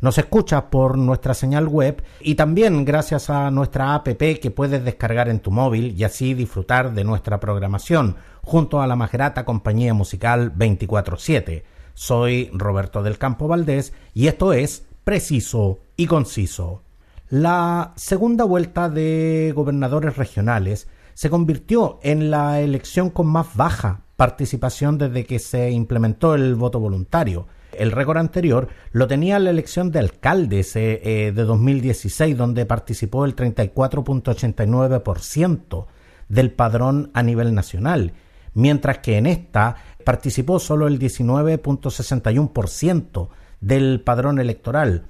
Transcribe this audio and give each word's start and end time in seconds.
nos 0.00 0.16
escuchas 0.16 0.64
por 0.70 0.96
nuestra 0.96 1.34
señal 1.34 1.66
web 1.66 2.02
y 2.20 2.36
también 2.36 2.84
gracias 2.84 3.30
a 3.30 3.50
nuestra 3.50 3.94
app 3.94 4.06
que 4.06 4.52
puedes 4.54 4.84
descargar 4.84 5.28
en 5.28 5.40
tu 5.40 5.50
móvil 5.50 5.94
y 5.98 6.04
así 6.04 6.34
disfrutar 6.34 6.94
de 6.94 7.04
nuestra 7.04 7.40
programación 7.40 8.16
junto 8.42 8.80
a 8.80 8.86
la 8.86 8.96
más 8.96 9.10
grata 9.10 9.44
compañía 9.44 9.94
musical 9.94 10.52
24/7. 10.54 11.64
Soy 11.94 12.48
Roberto 12.52 13.02
del 13.02 13.18
Campo 13.18 13.48
Valdés 13.48 13.92
y 14.14 14.28
esto 14.28 14.52
es 14.52 14.86
Preciso 15.02 15.80
y 15.96 16.06
Conciso. 16.06 16.82
La 17.28 17.92
segunda 17.96 18.44
vuelta 18.44 18.88
de 18.88 19.52
gobernadores 19.54 20.16
regionales 20.16 20.88
se 21.14 21.28
convirtió 21.28 21.98
en 22.02 22.30
la 22.30 22.60
elección 22.60 23.10
con 23.10 23.26
más 23.26 23.56
baja 23.56 24.02
participación 24.14 24.96
desde 24.96 25.24
que 25.24 25.40
se 25.40 25.70
implementó 25.70 26.34
el 26.34 26.54
voto 26.54 26.78
voluntario 26.78 27.46
el 27.78 27.92
récord 27.92 28.18
anterior 28.18 28.68
lo 28.92 29.06
tenía 29.06 29.38
la 29.38 29.48
elección 29.50 29.90
de 29.90 30.00
alcaldes 30.00 30.76
eh, 30.76 31.00
eh, 31.02 31.32
de 31.32 31.44
2016, 31.44 32.36
donde 32.36 32.66
participó 32.66 33.24
el 33.24 33.34
34.89% 33.34 35.86
del 36.28 36.52
padrón 36.52 37.10
a 37.14 37.22
nivel 37.22 37.54
nacional, 37.54 38.12
mientras 38.54 38.98
que 38.98 39.16
en 39.16 39.24
esta 39.26 39.76
participó 40.04 40.58
solo 40.58 40.86
el 40.86 40.98
19.61% 40.98 43.28
del 43.60 44.02
padrón 44.02 44.38
electoral. 44.38 45.06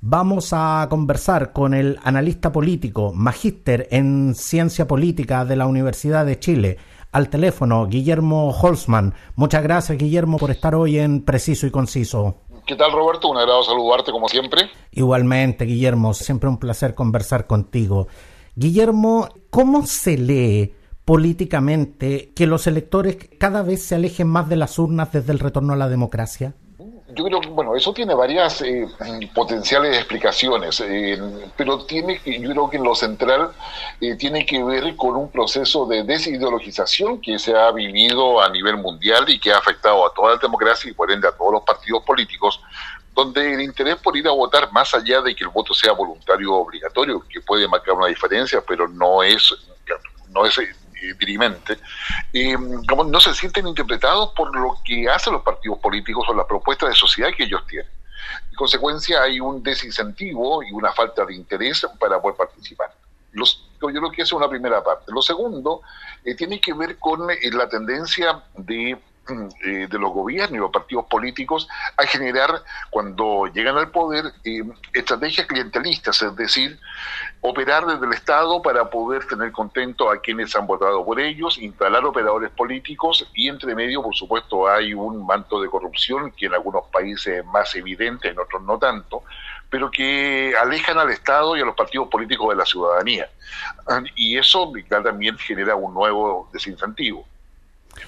Vamos 0.00 0.50
a 0.52 0.86
conversar 0.90 1.52
con 1.52 1.74
el 1.74 1.98
analista 2.04 2.52
político, 2.52 3.12
magíster 3.12 3.88
en 3.90 4.34
ciencia 4.34 4.86
política 4.86 5.44
de 5.44 5.56
la 5.56 5.66
Universidad 5.66 6.24
de 6.26 6.38
Chile, 6.38 6.78
al 7.12 7.28
teléfono 7.28 7.86
Guillermo 7.86 8.50
Holzman. 8.50 9.14
Muchas 9.34 9.62
gracias, 9.62 9.98
Guillermo, 9.98 10.38
por 10.38 10.50
estar 10.50 10.74
hoy 10.74 10.98
en 10.98 11.22
Preciso 11.22 11.66
y 11.66 11.70
Conciso. 11.70 12.42
¿Qué 12.66 12.74
tal, 12.74 12.92
Roberto? 12.92 13.28
Un 13.28 13.38
agrado 13.38 13.62
saludarte 13.62 14.10
como 14.10 14.28
siempre. 14.28 14.62
Igualmente, 14.90 15.64
Guillermo, 15.64 16.14
siempre 16.14 16.48
un 16.48 16.58
placer 16.58 16.94
conversar 16.94 17.46
contigo. 17.46 18.08
Guillermo, 18.56 19.28
¿cómo 19.50 19.86
se 19.86 20.18
lee 20.18 20.74
políticamente 21.04 22.32
que 22.34 22.48
los 22.48 22.66
electores 22.66 23.16
cada 23.38 23.62
vez 23.62 23.84
se 23.84 23.94
alejen 23.94 24.26
más 24.26 24.48
de 24.48 24.56
las 24.56 24.78
urnas 24.78 25.12
desde 25.12 25.32
el 25.32 25.38
retorno 25.38 25.74
a 25.74 25.76
la 25.76 25.88
democracia? 25.88 26.54
Yo 27.16 27.24
creo 27.24 27.40
que, 27.40 27.48
bueno, 27.48 27.74
eso 27.74 27.94
tiene 27.94 28.14
varias 28.14 28.60
eh, 28.60 28.86
potenciales 29.34 29.96
explicaciones, 29.96 30.80
eh, 30.80 31.18
pero 31.56 31.84
tiene 31.86 32.20
que, 32.20 32.38
yo 32.38 32.50
creo 32.50 32.70
que 32.70 32.76
en 32.76 32.84
lo 32.84 32.94
central 32.94 33.52
eh, 34.02 34.16
tiene 34.16 34.44
que 34.44 34.62
ver 34.62 34.94
con 34.96 35.16
un 35.16 35.30
proceso 35.30 35.86
de 35.86 36.04
desideologización 36.04 37.20
que 37.22 37.38
se 37.38 37.56
ha 37.56 37.72
vivido 37.72 38.42
a 38.42 38.50
nivel 38.50 38.76
mundial 38.76 39.24
y 39.28 39.40
que 39.40 39.50
ha 39.50 39.56
afectado 39.56 40.06
a 40.06 40.12
toda 40.12 40.34
la 40.34 40.38
democracia 40.38 40.90
y 40.90 40.94
por 40.94 41.10
ende 41.10 41.26
a 41.26 41.32
todos 41.32 41.52
los 41.52 41.62
partidos 41.62 42.04
políticos, 42.04 42.60
donde 43.14 43.54
el 43.54 43.62
interés 43.62 43.96
por 43.96 44.14
ir 44.14 44.28
a 44.28 44.32
votar, 44.32 44.70
más 44.72 44.92
allá 44.92 45.22
de 45.22 45.34
que 45.34 45.44
el 45.44 45.50
voto 45.50 45.72
sea 45.72 45.92
voluntario 45.92 46.52
o 46.52 46.66
obligatorio, 46.66 47.24
que 47.26 47.40
puede 47.40 47.66
marcar 47.66 47.94
una 47.94 48.08
diferencia, 48.08 48.62
pero 48.68 48.86
no 48.88 49.22
es, 49.22 49.54
no 50.28 50.44
es 50.44 50.58
eh, 51.02 51.14
dirimente, 51.18 51.78
eh, 52.32 52.56
no 52.56 53.20
se 53.20 53.34
sienten 53.34 53.66
interpretados 53.66 54.32
por 54.34 54.54
lo 54.56 54.78
que 54.84 55.08
hacen 55.08 55.34
los 55.34 55.42
partidos 55.42 55.78
políticos 55.78 56.24
o 56.28 56.34
las 56.34 56.46
propuestas 56.46 56.88
de 56.88 56.94
sociedad 56.94 57.30
que 57.36 57.44
ellos 57.44 57.66
tienen. 57.66 57.90
En 58.50 58.56
consecuencia, 58.56 59.22
hay 59.22 59.40
un 59.40 59.62
desincentivo 59.62 60.62
y 60.62 60.72
una 60.72 60.92
falta 60.92 61.24
de 61.24 61.34
interés 61.34 61.86
para 61.98 62.20
poder 62.20 62.36
participar. 62.36 62.92
Los, 63.32 63.68
yo 63.80 63.88
creo 63.88 64.10
que 64.10 64.22
es 64.22 64.32
una 64.32 64.48
primera 64.48 64.82
parte. 64.82 65.12
Lo 65.12 65.20
segundo 65.20 65.82
eh, 66.24 66.34
tiene 66.34 66.60
que 66.60 66.72
ver 66.72 66.98
con 66.98 67.26
la 67.26 67.68
tendencia 67.68 68.42
de 68.56 68.98
eh, 69.64 69.88
de 69.90 69.98
los 69.98 70.12
gobiernos 70.12 70.56
y 70.56 70.60
los 70.60 70.70
partidos 70.70 71.06
políticos 71.06 71.68
a 71.96 72.06
generar, 72.06 72.62
cuando 72.90 73.46
llegan 73.46 73.76
al 73.76 73.90
poder, 73.90 74.26
eh, 74.44 74.62
estrategias 74.92 75.46
clientelistas, 75.46 76.22
es 76.22 76.36
decir, 76.36 76.78
operar 77.40 77.86
desde 77.86 78.06
el 78.06 78.12
Estado 78.12 78.62
para 78.62 78.88
poder 78.88 79.26
tener 79.26 79.50
contento 79.52 80.10
a 80.10 80.20
quienes 80.20 80.54
han 80.54 80.66
votado 80.66 81.04
por 81.04 81.18
ellos, 81.18 81.58
instalar 81.58 82.04
operadores 82.04 82.50
políticos 82.50 83.28
y 83.34 83.48
entre 83.48 83.74
medio, 83.74 84.02
por 84.02 84.14
supuesto, 84.14 84.68
hay 84.68 84.94
un 84.94 85.26
manto 85.26 85.60
de 85.60 85.68
corrupción 85.68 86.30
que 86.30 86.46
en 86.46 86.54
algunos 86.54 86.84
países 86.92 87.38
es 87.38 87.44
más 87.46 87.74
evidente, 87.74 88.28
en 88.28 88.38
otros 88.38 88.62
no 88.62 88.78
tanto, 88.78 89.24
pero 89.68 89.90
que 89.90 90.54
alejan 90.60 90.98
al 90.98 91.10
Estado 91.10 91.56
y 91.56 91.60
a 91.60 91.64
los 91.64 91.74
partidos 91.74 92.08
políticos 92.08 92.50
de 92.50 92.56
la 92.56 92.64
ciudadanía. 92.64 93.28
Y 94.14 94.38
eso 94.38 94.72
también 94.88 95.36
genera 95.38 95.74
un 95.74 95.94
nuevo 95.94 96.48
desincentivo. 96.52 97.26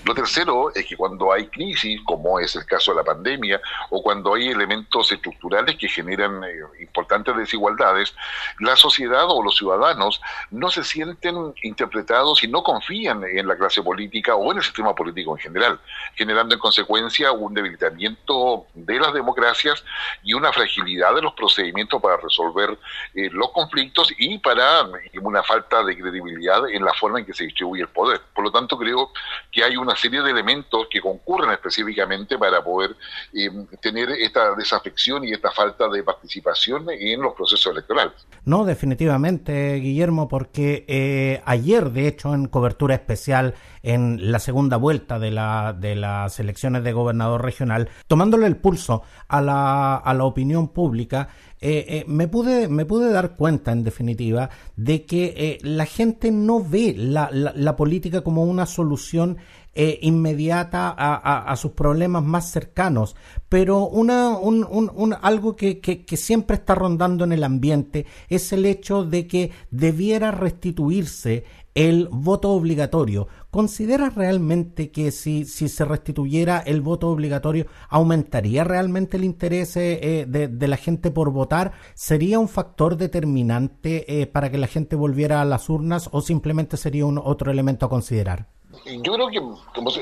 Lo 0.04 0.14
tercero 0.14 0.72
es 0.74 0.86
que 0.86 0.96
cuando 0.96 1.32
hay 1.32 1.48
crisis, 1.48 2.00
como 2.04 2.38
es 2.40 2.54
el 2.56 2.64
caso 2.66 2.92
de 2.92 2.98
la 2.98 3.04
pandemia, 3.04 3.60
o 3.90 4.02
cuando 4.02 4.34
hay 4.34 4.48
elementos 4.48 5.10
estructurales 5.12 5.76
que 5.76 5.88
generan 5.88 6.42
eh, 6.44 6.60
importantes 6.80 7.36
desigualdades, 7.36 8.14
la 8.60 8.76
sociedad 8.76 9.26
o 9.28 9.42
los 9.42 9.56
ciudadanos 9.56 10.20
no 10.50 10.70
se 10.70 10.84
sienten 10.84 11.54
interpretados 11.62 12.42
y 12.42 12.48
no 12.48 12.62
confían 12.62 13.24
en 13.24 13.46
la 13.46 13.56
clase 13.56 13.82
política 13.82 14.34
o 14.34 14.52
en 14.52 14.58
el 14.58 14.64
sistema 14.64 14.94
político 14.94 15.36
en 15.36 15.42
general, 15.42 15.80
generando 16.14 16.54
en 16.54 16.60
consecuencia 16.60 17.32
un 17.32 17.54
debilitamiento 17.54 18.66
de 18.74 18.98
las 18.98 19.12
democracias 19.12 19.84
y 20.22 20.34
una 20.34 20.52
fragilidad 20.52 21.14
de 21.14 21.22
los 21.22 21.34
procedimientos 21.34 22.00
para 22.00 22.16
resolver 22.16 22.78
eh, 23.14 23.28
los 23.32 23.50
conflictos 23.50 24.12
y 24.18 24.38
para 24.38 24.80
eh, 24.80 25.18
una 25.20 25.42
falta 25.42 25.82
de 25.84 25.96
credibilidad 25.98 26.68
en 26.68 26.84
la 26.84 26.92
forma 26.94 27.20
en 27.20 27.26
que 27.26 27.34
se 27.34 27.44
distribuye 27.44 27.82
el 27.82 27.88
poder. 27.88 28.20
Por 28.34 28.44
lo 28.44 28.52
tanto, 28.52 28.78
creo 28.78 29.10
que 29.50 29.64
hay 29.64 29.76
una 29.78 29.96
serie 29.96 30.22
de 30.22 30.30
elementos 30.30 30.86
que 30.90 31.00
concurren 31.00 31.50
específicamente 31.50 32.38
para 32.38 32.62
poder 32.62 32.96
eh, 33.32 33.50
tener 33.80 34.10
esta 34.10 34.54
desafección 34.54 35.24
y 35.24 35.32
esta 35.32 35.50
falta 35.50 35.88
de 35.88 36.02
participación 36.02 36.86
en 36.90 37.20
los 37.20 37.34
procesos 37.34 37.72
electorales. 37.72 38.26
No, 38.44 38.64
definitivamente, 38.64 39.74
Guillermo, 39.76 40.28
porque 40.28 40.84
eh, 40.88 41.42
ayer, 41.44 41.90
de 41.90 42.08
hecho, 42.08 42.34
en 42.34 42.48
cobertura 42.48 42.94
especial 42.94 43.54
en 43.82 44.32
la 44.32 44.38
segunda 44.38 44.76
vuelta 44.76 45.18
de, 45.18 45.30
la, 45.30 45.74
de 45.78 45.94
las 45.94 46.38
elecciones 46.40 46.84
de 46.84 46.92
gobernador 46.92 47.42
regional, 47.42 47.88
tomándole 48.06 48.46
el 48.46 48.56
pulso 48.56 49.02
a 49.28 49.40
la, 49.40 49.96
a 49.96 50.14
la 50.14 50.24
opinión 50.24 50.68
pública, 50.68 51.28
eh, 51.60 52.04
me, 52.06 52.28
pude, 52.28 52.68
me 52.68 52.84
pude 52.84 53.10
dar 53.10 53.34
cuenta, 53.34 53.72
en 53.72 53.82
definitiva, 53.82 54.50
de 54.76 55.04
que 55.04 55.58
la 55.62 55.86
gente 55.86 56.30
no 56.30 56.62
ve 56.62 56.94
la, 56.96 57.30
la, 57.32 57.76
política 57.76 58.20
como 58.20 58.44
una 58.44 58.66
solución 58.66 59.38
eh, 59.80 60.00
inmediata 60.02 60.92
a, 60.98 61.54
sus 61.54 61.70
problemas 61.70 62.24
más 62.24 62.50
cercanos, 62.50 63.14
pero 63.48 63.86
una, 63.86 64.36
un, 64.36 65.14
algo 65.22 65.54
que, 65.54 66.04
siempre 66.16 66.56
está 66.56 66.74
rondando 66.74 67.22
en 67.22 67.30
el 67.30 67.44
ambiente 67.44 68.04
es 68.28 68.52
el 68.52 68.66
hecho 68.66 69.04
de 69.04 69.28
que 69.28 69.52
debiera 69.70 70.32
restituirse 70.32 71.44
el 71.76 72.08
voto 72.10 72.50
obligatorio. 72.50 73.28
¿Considera 73.52 74.10
realmente 74.10 74.90
que 74.90 75.12
si, 75.12 75.44
se 75.44 75.84
restituyera 75.84 76.58
el 76.58 76.80
voto 76.80 77.08
obligatorio 77.08 77.68
aumentaría 77.88 78.64
realmente 78.64 79.16
el 79.16 79.22
interés 79.22 79.76
eh, 79.76 80.26
de, 80.28 80.48
de, 80.48 80.66
la 80.66 80.76
gente 80.76 81.12
por 81.12 81.30
votar? 81.30 81.70
¿Sería 81.94 82.40
un 82.40 82.48
factor 82.48 82.96
determinante 82.96 84.22
eh, 84.22 84.26
para 84.26 84.50
que 84.50 84.58
la 84.58 84.66
gente 84.66 84.96
volviera 84.96 85.40
a 85.40 85.44
las 85.44 85.68
urnas 85.70 86.08
o 86.10 86.20
simplemente 86.20 86.76
sería 86.76 87.06
un 87.06 87.20
otro 87.22 87.52
elemento 87.52 87.86
a 87.86 87.90
considerar? 87.90 88.57
Yo 88.84 89.12
creo 89.12 89.28
que 89.28 89.40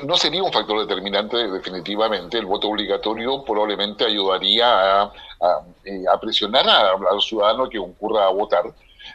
no 0.07 0.17
sería 0.17 0.43
un 0.43 0.53
factor 0.53 0.81
determinante 0.81 1.37
definitivamente. 1.49 2.39
El 2.39 2.47
voto 2.47 2.69
obligatorio 2.69 3.43
probablemente 3.45 4.05
ayudaría 4.05 5.03
a, 5.03 5.13
eh, 5.85 6.05
presionar 6.21 6.69
a, 6.69 6.97
los 6.97 7.27
ciudadanos 7.27 7.69
que 7.71 7.79
concurra 7.79 8.27
a 8.27 8.31
votar. 8.31 8.65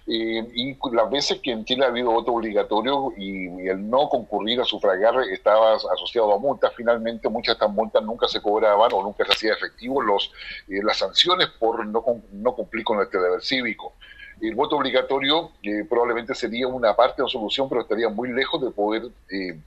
Eh, 0.08 0.48
y 0.54 0.78
las 0.96 1.10
veces 1.12 1.40
que 1.42 1.52
en 1.52 1.66
Chile 1.66 1.86
ha 1.86 1.90
habido 1.90 2.12
voto 2.12 2.32
obligatorio 2.34 3.12
y, 3.18 3.68
el 3.68 3.90
no 3.90 4.08
concurrir 4.10 4.62
a 4.62 4.66
sufragar 4.66 5.22
estaba 5.30 5.74
asociado 5.76 6.34
a 6.34 6.40
multas, 6.40 6.72
finalmente 6.76 7.28
muchas 7.30 7.58
de 7.58 7.66
estas 7.66 7.76
multas 7.76 8.04
nunca 8.04 8.28
se 8.28 8.42
cobraban 8.42 8.92
o 8.94 9.04
nunca 9.04 9.26
se 9.26 9.34
hacía 9.34 9.54
efectivo 9.54 10.02
los, 10.02 10.32
eh, 10.70 10.82
las 10.84 10.98
sanciones 10.98 11.48
por 11.60 11.86
no, 11.86 12.04
no 12.32 12.56
cumplir 12.56 12.84
con 12.86 13.02
este 13.02 13.18
deber 13.20 13.42
cívico 13.42 13.94
el 14.42 14.56
voto 14.56 14.78
obligatorio 14.78 15.52
probablemente 15.90 16.34
sería 16.34 16.68
una 16.68 16.96
parte 16.96 17.22
de 17.22 17.28
la 17.28 17.30
solución, 17.30 17.70
pero 17.70 17.82
estaría 17.82 18.10
muy 18.10 18.32
lejos 18.32 18.62
de 18.62 18.72
poder 18.72 19.04
eh, 19.30 19.58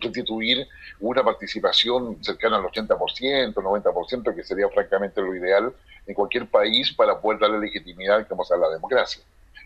restituir 0.00 0.66
una 1.00 1.22
participación 1.22 2.22
cercana 2.22 2.56
al 2.56 2.64
80%, 2.64 3.54
90%, 3.54 4.34
que 4.34 4.44
sería 4.44 4.68
francamente 4.68 5.20
lo 5.20 5.34
ideal 5.34 5.72
en 6.06 6.14
cualquier 6.14 6.46
país 6.48 6.92
para 6.92 7.20
poder 7.20 7.40
darle 7.40 7.60
legitimidad 7.60 8.26
como 8.26 8.42
a 8.42 8.56
la 8.56 8.68
democracia. 8.70 9.22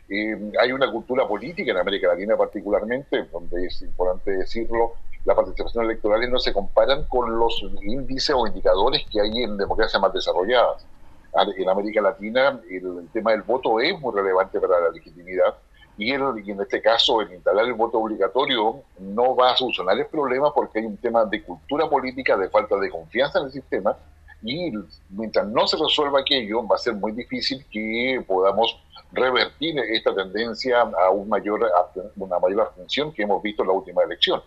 Eh, 0.08 0.52
hay 0.58 0.72
una 0.72 0.90
cultura 0.90 1.28
política 1.28 1.70
en 1.70 1.76
América 1.76 2.08
Latina 2.08 2.36
particularmente, 2.36 3.24
donde 3.24 3.66
es 3.66 3.82
importante 3.82 4.30
decirlo, 4.30 4.94
las 5.24 5.36
participaciones 5.36 5.90
electorales 5.90 6.30
no 6.30 6.38
se 6.38 6.52
comparan 6.52 7.04
con 7.04 7.38
los 7.38 7.62
índices 7.82 8.34
o 8.34 8.46
indicadores 8.46 9.04
que 9.10 9.20
hay 9.20 9.42
en 9.42 9.58
democracias 9.58 10.00
más 10.00 10.12
desarrolladas. 10.12 10.86
En 11.34 11.68
América 11.68 12.00
Latina 12.00 12.60
el, 12.70 13.08
tema 13.12 13.32
del 13.32 13.42
voto 13.42 13.80
es 13.80 13.98
muy 14.00 14.14
relevante 14.14 14.58
para 14.60 14.80
la 14.80 14.90
legitimidad 14.90 15.54
y, 15.96 16.10
y, 16.10 16.14
en 16.14 16.60
este 16.60 16.80
caso 16.80 17.20
el 17.20 17.32
instalar 17.32 17.66
el 17.66 17.74
voto 17.74 17.98
obligatorio 17.98 18.82
no 18.98 19.36
va 19.36 19.52
a 19.52 19.56
solucionar 19.56 19.98
el 19.98 20.06
problema 20.06 20.52
porque 20.54 20.78
hay 20.78 20.86
un 20.86 20.96
tema 20.96 21.24
de 21.24 21.42
cultura 21.42 21.88
política, 21.88 22.36
de 22.36 22.48
falta 22.48 22.76
de 22.76 22.90
confianza 22.90 23.40
en 23.40 23.46
el 23.46 23.52
sistema 23.52 23.96
y 24.42 24.72
mientras 25.10 25.46
no 25.48 25.66
se 25.66 25.76
resuelva 25.76 26.20
aquello 26.20 26.66
va 26.66 26.76
a 26.76 26.78
ser 26.78 26.94
muy 26.94 27.12
difícil 27.12 27.64
que 27.70 28.22
podamos 28.26 28.80
revertir 29.12 29.78
esta 29.78 30.14
tendencia 30.14 30.80
a, 30.80 31.10
un 31.10 31.28
mayor, 31.28 31.64
a 31.64 31.90
una 32.16 32.38
mayor 32.38 32.62
abstención 32.62 33.12
que 33.12 33.22
hemos 33.22 33.42
visto 33.42 33.62
en 33.62 33.68
la 33.68 33.74
última 33.74 34.02
elección. 34.02 34.42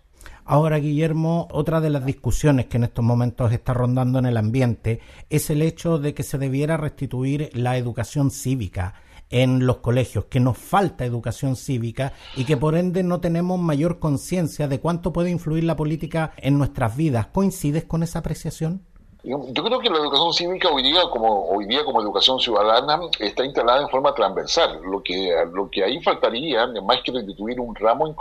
Ahora, 0.46 0.78
Guillermo, 0.78 1.48
otra 1.52 1.82
de 1.82 1.90
las 1.90 2.06
discusiones 2.06 2.66
que 2.66 2.78
en 2.78 2.84
estos 2.84 3.06
momentos 3.06 3.52
está 3.52 3.74
rondando 3.74 4.20
en 4.20 4.26
el 4.26 4.38
ambiente 4.38 5.00
es 5.30 5.50
el 5.50 5.62
hecho 5.62 5.98
de 5.98 6.14
que 6.14 6.24
se 6.24 6.38
debiera 6.38 6.78
restituir 6.78 7.50
la 7.54 7.78
educación 7.78 8.32
cívica 8.32 8.96
en 9.30 9.66
los 9.66 9.78
colegios, 9.78 10.26
que 10.26 10.40
nos 10.40 10.58
falta 10.58 11.06
educación 11.06 11.56
cívica 11.56 12.14
y 12.36 12.44
que 12.46 12.58
por 12.58 12.76
ende 12.76 13.02
no 13.02 13.22
tenemos 13.22 13.60
mayor 13.60 14.00
conciencia 14.00 14.68
de 14.68 14.80
cuánto 14.80 15.14
puede 15.14 15.30
influir 15.30 15.64
la 15.64 15.76
política 15.76 16.34
en 16.38 16.58
nuestras 16.58 16.96
vidas. 16.98 17.28
¿Coincides 17.28 17.86
con 17.86 18.04
esa 18.04 18.20
apreciación? 18.20 18.86
Yo 19.24 19.64
creo 19.64 19.80
que 19.80 19.90
la 19.90 20.00
educación 20.00 20.34
cívica 20.34 20.70
hoy 20.70 20.82
día, 20.82 21.02
como 21.12 21.48
hoy 21.48 21.68
día 21.68 21.86
como 21.86 22.02
educación 22.02 22.40
ciudadana, 22.40 23.00
está 23.20 23.46
instalada 23.46 23.84
en 23.84 23.90
forma 23.90 24.16
transversal. 24.16 24.82
Lo 24.84 25.04
que 25.04 25.32
lo 25.54 25.70
que 25.70 25.84
ahí 25.84 26.02
faltaría, 26.02 26.66
más 26.84 27.02
que 27.04 27.12
restituir 27.12 27.60
un 27.60 27.76
ramo 27.76 28.08
en, 28.08 28.16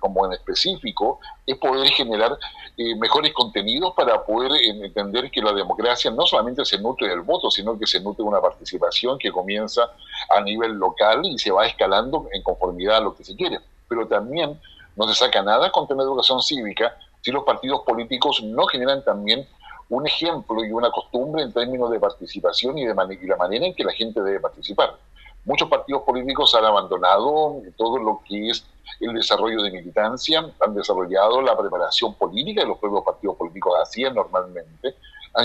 como 0.00 0.26
en 0.26 0.32
específico, 0.32 1.20
es 1.46 1.56
poder 1.58 1.88
generar 1.90 2.36
eh, 2.76 2.96
mejores 2.96 3.32
contenidos 3.32 3.94
para 3.94 4.24
poder 4.24 4.52
eh, 4.52 4.70
entender 4.84 5.30
que 5.30 5.40
la 5.42 5.52
democracia 5.52 6.10
no 6.10 6.26
solamente 6.26 6.64
se 6.64 6.78
nutre 6.78 7.08
del 7.08 7.20
voto, 7.20 7.50
sino 7.50 7.78
que 7.78 7.86
se 7.86 8.00
nutre 8.00 8.24
de 8.24 8.28
una 8.28 8.40
participación 8.40 9.18
que 9.18 9.30
comienza 9.30 9.82
a 10.30 10.40
nivel 10.40 10.72
local 10.72 11.20
y 11.24 11.38
se 11.38 11.50
va 11.52 11.66
escalando 11.66 12.26
en 12.32 12.42
conformidad 12.42 12.96
a 12.96 13.00
lo 13.00 13.14
que 13.14 13.22
se 13.22 13.36
quiere. 13.36 13.60
Pero 13.88 14.08
también 14.08 14.58
no 14.96 15.06
se 15.06 15.14
saca 15.14 15.42
nada 15.42 15.70
con 15.70 15.86
tener 15.86 16.02
educación 16.02 16.42
cívica 16.42 16.96
si 17.20 17.30
los 17.30 17.44
partidos 17.44 17.82
políticos 17.82 18.42
no 18.42 18.66
generan 18.66 19.04
también 19.04 19.46
un 19.90 20.06
ejemplo 20.06 20.64
y 20.64 20.72
una 20.72 20.90
costumbre 20.90 21.42
en 21.42 21.52
términos 21.52 21.90
de 21.90 22.00
participación 22.00 22.78
y, 22.78 22.86
de 22.86 22.94
y 23.20 23.26
la 23.26 23.36
manera 23.36 23.66
en 23.66 23.74
que 23.74 23.84
la 23.84 23.92
gente 23.92 24.22
debe 24.22 24.40
participar. 24.40 24.96
Muchos 25.44 25.68
partidos 25.68 26.02
políticos 26.02 26.54
han 26.54 26.64
abandonado 26.64 27.62
todo 27.76 27.98
lo 27.98 28.20
que 28.26 28.50
es 28.50 28.64
el 29.00 29.14
desarrollo 29.14 29.62
de 29.62 29.70
militancia, 29.70 30.44
han 30.60 30.74
desarrollado 30.74 31.40
la 31.40 31.56
preparación 31.56 32.14
política 32.14 32.64
los 32.64 32.78
propios 32.78 33.04
partidos 33.04 33.36
políticos 33.36 33.72
hacían 33.82 34.14
normalmente 34.14 34.94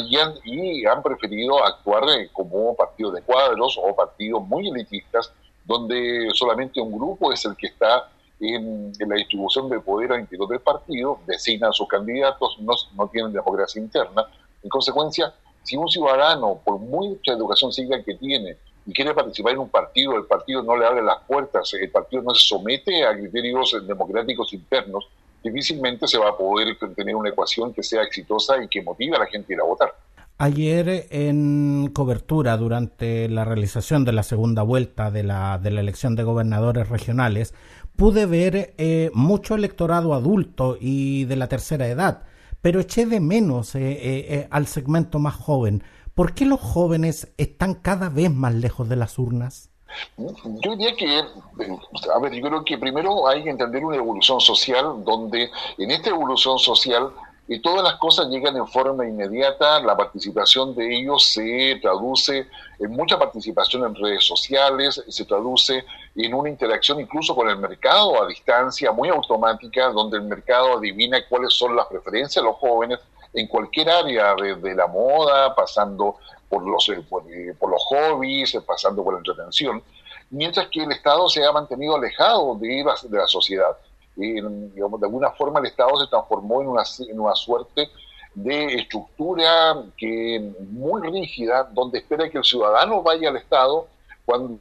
y 0.09 0.17
han, 0.17 0.33
y 0.43 0.85
han 0.85 1.01
preferido 1.01 1.63
actuar 1.63 2.03
eh, 2.09 2.29
como 2.33 2.75
partidos 2.75 3.13
de 3.13 3.21
cuadros 3.21 3.79
o 3.81 3.95
partidos 3.95 4.45
muy 4.45 4.67
elitistas 4.67 5.31
donde 5.63 6.29
solamente 6.33 6.81
un 6.81 6.91
grupo 6.91 7.31
es 7.31 7.45
el 7.45 7.55
que 7.55 7.67
está 7.67 8.09
en, 8.39 8.91
la 8.99 9.15
distribución 9.15 9.69
del 9.69 9.81
poder 9.81 10.11
al 10.11 10.21
interior 10.21 10.47
del 10.47 10.59
partido, 10.59 11.19
designan 11.25 11.73
sus 11.73 11.87
candidatos, 11.87 12.57
no, 12.59 12.73
no 12.95 13.07
tienen 13.07 13.31
democracia 13.31 13.81
interna. 13.81 14.25
En 14.61 14.69
consecuencia, 14.69 15.33
si 15.63 15.75
un 15.75 15.87
ciudadano, 15.87 16.59
por 16.63 16.79
mucha 16.79 17.31
educación 17.31 17.71
cívica 17.71 18.03
que 18.03 18.15
tiene, 18.15 18.57
y 18.85 18.93
quiere 18.93 19.13
participar 19.13 19.53
en 19.53 19.59
un 19.59 19.69
partido, 19.69 20.15
el 20.15 20.25
partido 20.25 20.61
no 20.61 20.77
le 20.77 20.85
abre 20.85 21.01
las 21.01 21.17
puertas, 21.27 21.73
el 21.73 21.89
partido 21.89 22.21
no 22.21 22.35
se 22.35 22.47
somete 22.47 23.05
a 23.05 23.13
criterios 23.13 23.75
democráticos 23.87 24.53
internos, 24.53 25.07
difícilmente 25.43 26.07
se 26.07 26.17
va 26.17 26.29
a 26.29 26.37
poder 26.37 26.77
tener 26.95 27.15
una 27.15 27.29
ecuación 27.29 27.73
que 27.73 27.83
sea 27.83 28.03
exitosa 28.03 28.61
y 28.63 28.67
que 28.67 28.81
motive 28.81 29.15
a 29.15 29.19
la 29.19 29.27
gente 29.27 29.53
a 29.53 29.55
ir 29.55 29.61
a 29.61 29.65
votar. 29.65 29.93
Ayer 30.37 31.07
en 31.11 31.89
cobertura 31.93 32.57
durante 32.57 33.29
la 33.29 33.45
realización 33.45 34.03
de 34.03 34.11
la 34.11 34.21
segunda 34.21 34.63
vuelta 34.63 35.09
de 35.09 35.23
la, 35.23 35.57
de 35.57 35.71
la 35.71 35.79
elección 35.79 36.15
de 36.15 36.23
gobernadores 36.23 36.89
regionales, 36.89 37.53
pude 37.95 38.25
ver 38.25 38.73
eh, 38.77 39.11
mucho 39.13 39.55
electorado 39.55 40.13
adulto 40.13 40.77
y 40.79 41.25
de 41.25 41.37
la 41.37 41.47
tercera 41.47 41.87
edad, 41.87 42.23
pero 42.61 42.79
eché 42.79 43.05
de 43.05 43.19
menos 43.19 43.75
eh, 43.75 43.97
eh, 44.01 44.47
al 44.51 44.67
segmento 44.67 45.19
más 45.19 45.35
joven. 45.35 45.83
¿Por 46.15 46.33
qué 46.33 46.45
los 46.45 46.61
jóvenes 46.61 47.27
están 47.37 47.73
cada 47.73 48.07
vez 48.07 48.31
más 48.31 48.53
lejos 48.53 48.87
de 48.87 48.95
las 48.95 49.19
urnas? 49.19 49.69
Yo 50.17 50.71
diría 50.71 50.95
que, 50.95 51.19
a 51.19 52.19
ver, 52.19 52.31
yo 52.31 52.41
creo 52.41 52.63
que 52.63 52.77
primero 52.77 53.27
hay 53.27 53.43
que 53.43 53.49
entender 53.49 53.83
una 53.83 53.97
evolución 53.97 54.39
social 54.39 55.03
donde 55.03 55.51
en 55.77 55.91
esta 55.91 56.11
evolución 56.11 56.57
social 56.57 57.11
y 57.49 57.59
todas 57.59 57.83
las 57.83 57.95
cosas 57.95 58.29
llegan 58.29 58.55
en 58.55 58.65
forma 58.65 59.05
inmediata, 59.05 59.81
la 59.81 59.97
participación 59.97 60.73
de 60.73 60.99
ellos 60.99 61.33
se 61.33 61.77
traduce 61.81 62.47
en 62.79 62.91
mucha 62.91 63.19
participación 63.19 63.83
en 63.83 63.93
redes 63.93 64.23
sociales, 64.23 65.03
se 65.05 65.25
traduce 65.25 65.83
en 66.15 66.33
una 66.33 66.49
interacción 66.49 67.01
incluso 67.01 67.35
con 67.35 67.49
el 67.49 67.57
mercado 67.57 68.23
a 68.23 68.27
distancia 68.27 68.93
muy 68.93 69.09
automática, 69.09 69.89
donde 69.89 70.15
el 70.17 70.23
mercado 70.23 70.77
adivina 70.77 71.17
cuáles 71.27 71.53
son 71.53 71.75
las 71.75 71.87
preferencias 71.87 72.41
de 72.41 72.49
los 72.49 72.57
jóvenes 72.57 72.99
en 73.35 73.47
cualquier 73.47 73.89
área, 73.89 74.33
desde 74.35 74.73
la 74.73 74.87
moda, 74.87 75.53
pasando 75.53 76.15
por 76.49 76.65
los, 76.65 76.87
eh, 76.89 77.03
eh, 77.29 77.53
por, 77.59 77.69
los 77.69 77.83
hobbies, 77.83 78.57
pasando 78.65 79.03
por 79.03 79.13
la 79.13 79.19
entretención, 79.19 79.83
mientras 80.29 80.67
que 80.69 80.83
el 80.83 80.91
Estado 80.91 81.27
se 81.29 81.45
ha 81.45 81.51
mantenido 81.51 81.95
alejado 81.95 82.55
de 82.55 82.83
de 83.03 83.17
la 83.17 83.27
sociedad. 83.27 83.77
Digamos, 84.15 85.01
de 85.01 85.07
alguna 85.07 85.31
forma 85.31 85.59
el 85.59 85.65
Estado 85.65 85.97
se 85.99 86.07
transformó 86.07 86.61
en 86.61 86.69
una, 86.69 86.83
en 87.09 87.19
una 87.19 87.35
suerte 87.35 87.89
de 88.33 88.75
estructura 88.75 89.83
que 89.97 90.53
muy 90.69 91.01
rígida, 91.01 91.63
donde 91.71 91.99
espera 91.99 92.29
que 92.29 92.37
el 92.37 92.43
ciudadano 92.45 93.01
vaya 93.03 93.29
al 93.29 93.37
Estado 93.37 93.87
cuando 94.25 94.57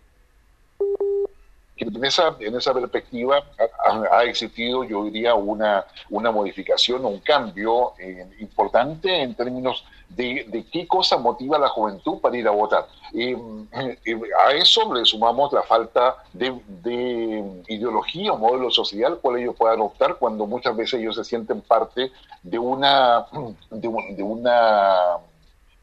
en 1.76 2.04
esa, 2.04 2.36
en 2.38 2.54
esa 2.56 2.72
perspectiva 2.72 3.42
ha, 4.10 4.24
existido, 4.24 4.84
yo 4.84 5.04
diría, 5.04 5.34
una, 5.34 5.84
una 6.10 6.30
modificación 6.30 7.04
o 7.04 7.08
un 7.08 7.18
cambio 7.20 7.94
eh, 7.98 8.26
importante 8.40 9.22
en 9.22 9.34
términos 9.34 9.84
de, 10.08 10.66
qué 10.72 10.86
cosa 10.86 11.18
motiva 11.18 11.56
a 11.56 11.60
la 11.60 11.68
juventud 11.68 12.20
para 12.20 12.36
ir 12.36 12.46
a 12.46 12.52
votar. 12.52 12.86
a 14.46 14.52
eso 14.52 14.94
le 14.94 15.04
sumamos 15.04 15.52
la 15.52 15.62
falta 15.62 16.16
de, 16.32 16.54
ideología 17.68 18.32
o 18.32 18.38
modelo 18.38 18.70
social 18.70 19.18
cual 19.20 19.40
ellos 19.40 19.56
puedan 19.56 19.80
optar 19.80 20.16
cuando 20.16 20.46
muchas 20.46 20.76
veces 20.76 21.00
ellos 21.00 21.16
se 21.16 21.24
sienten 21.24 21.60
parte 21.60 22.12
de 22.42 22.58
una, 22.58 23.26
de, 23.70 24.22
una 24.22 25.16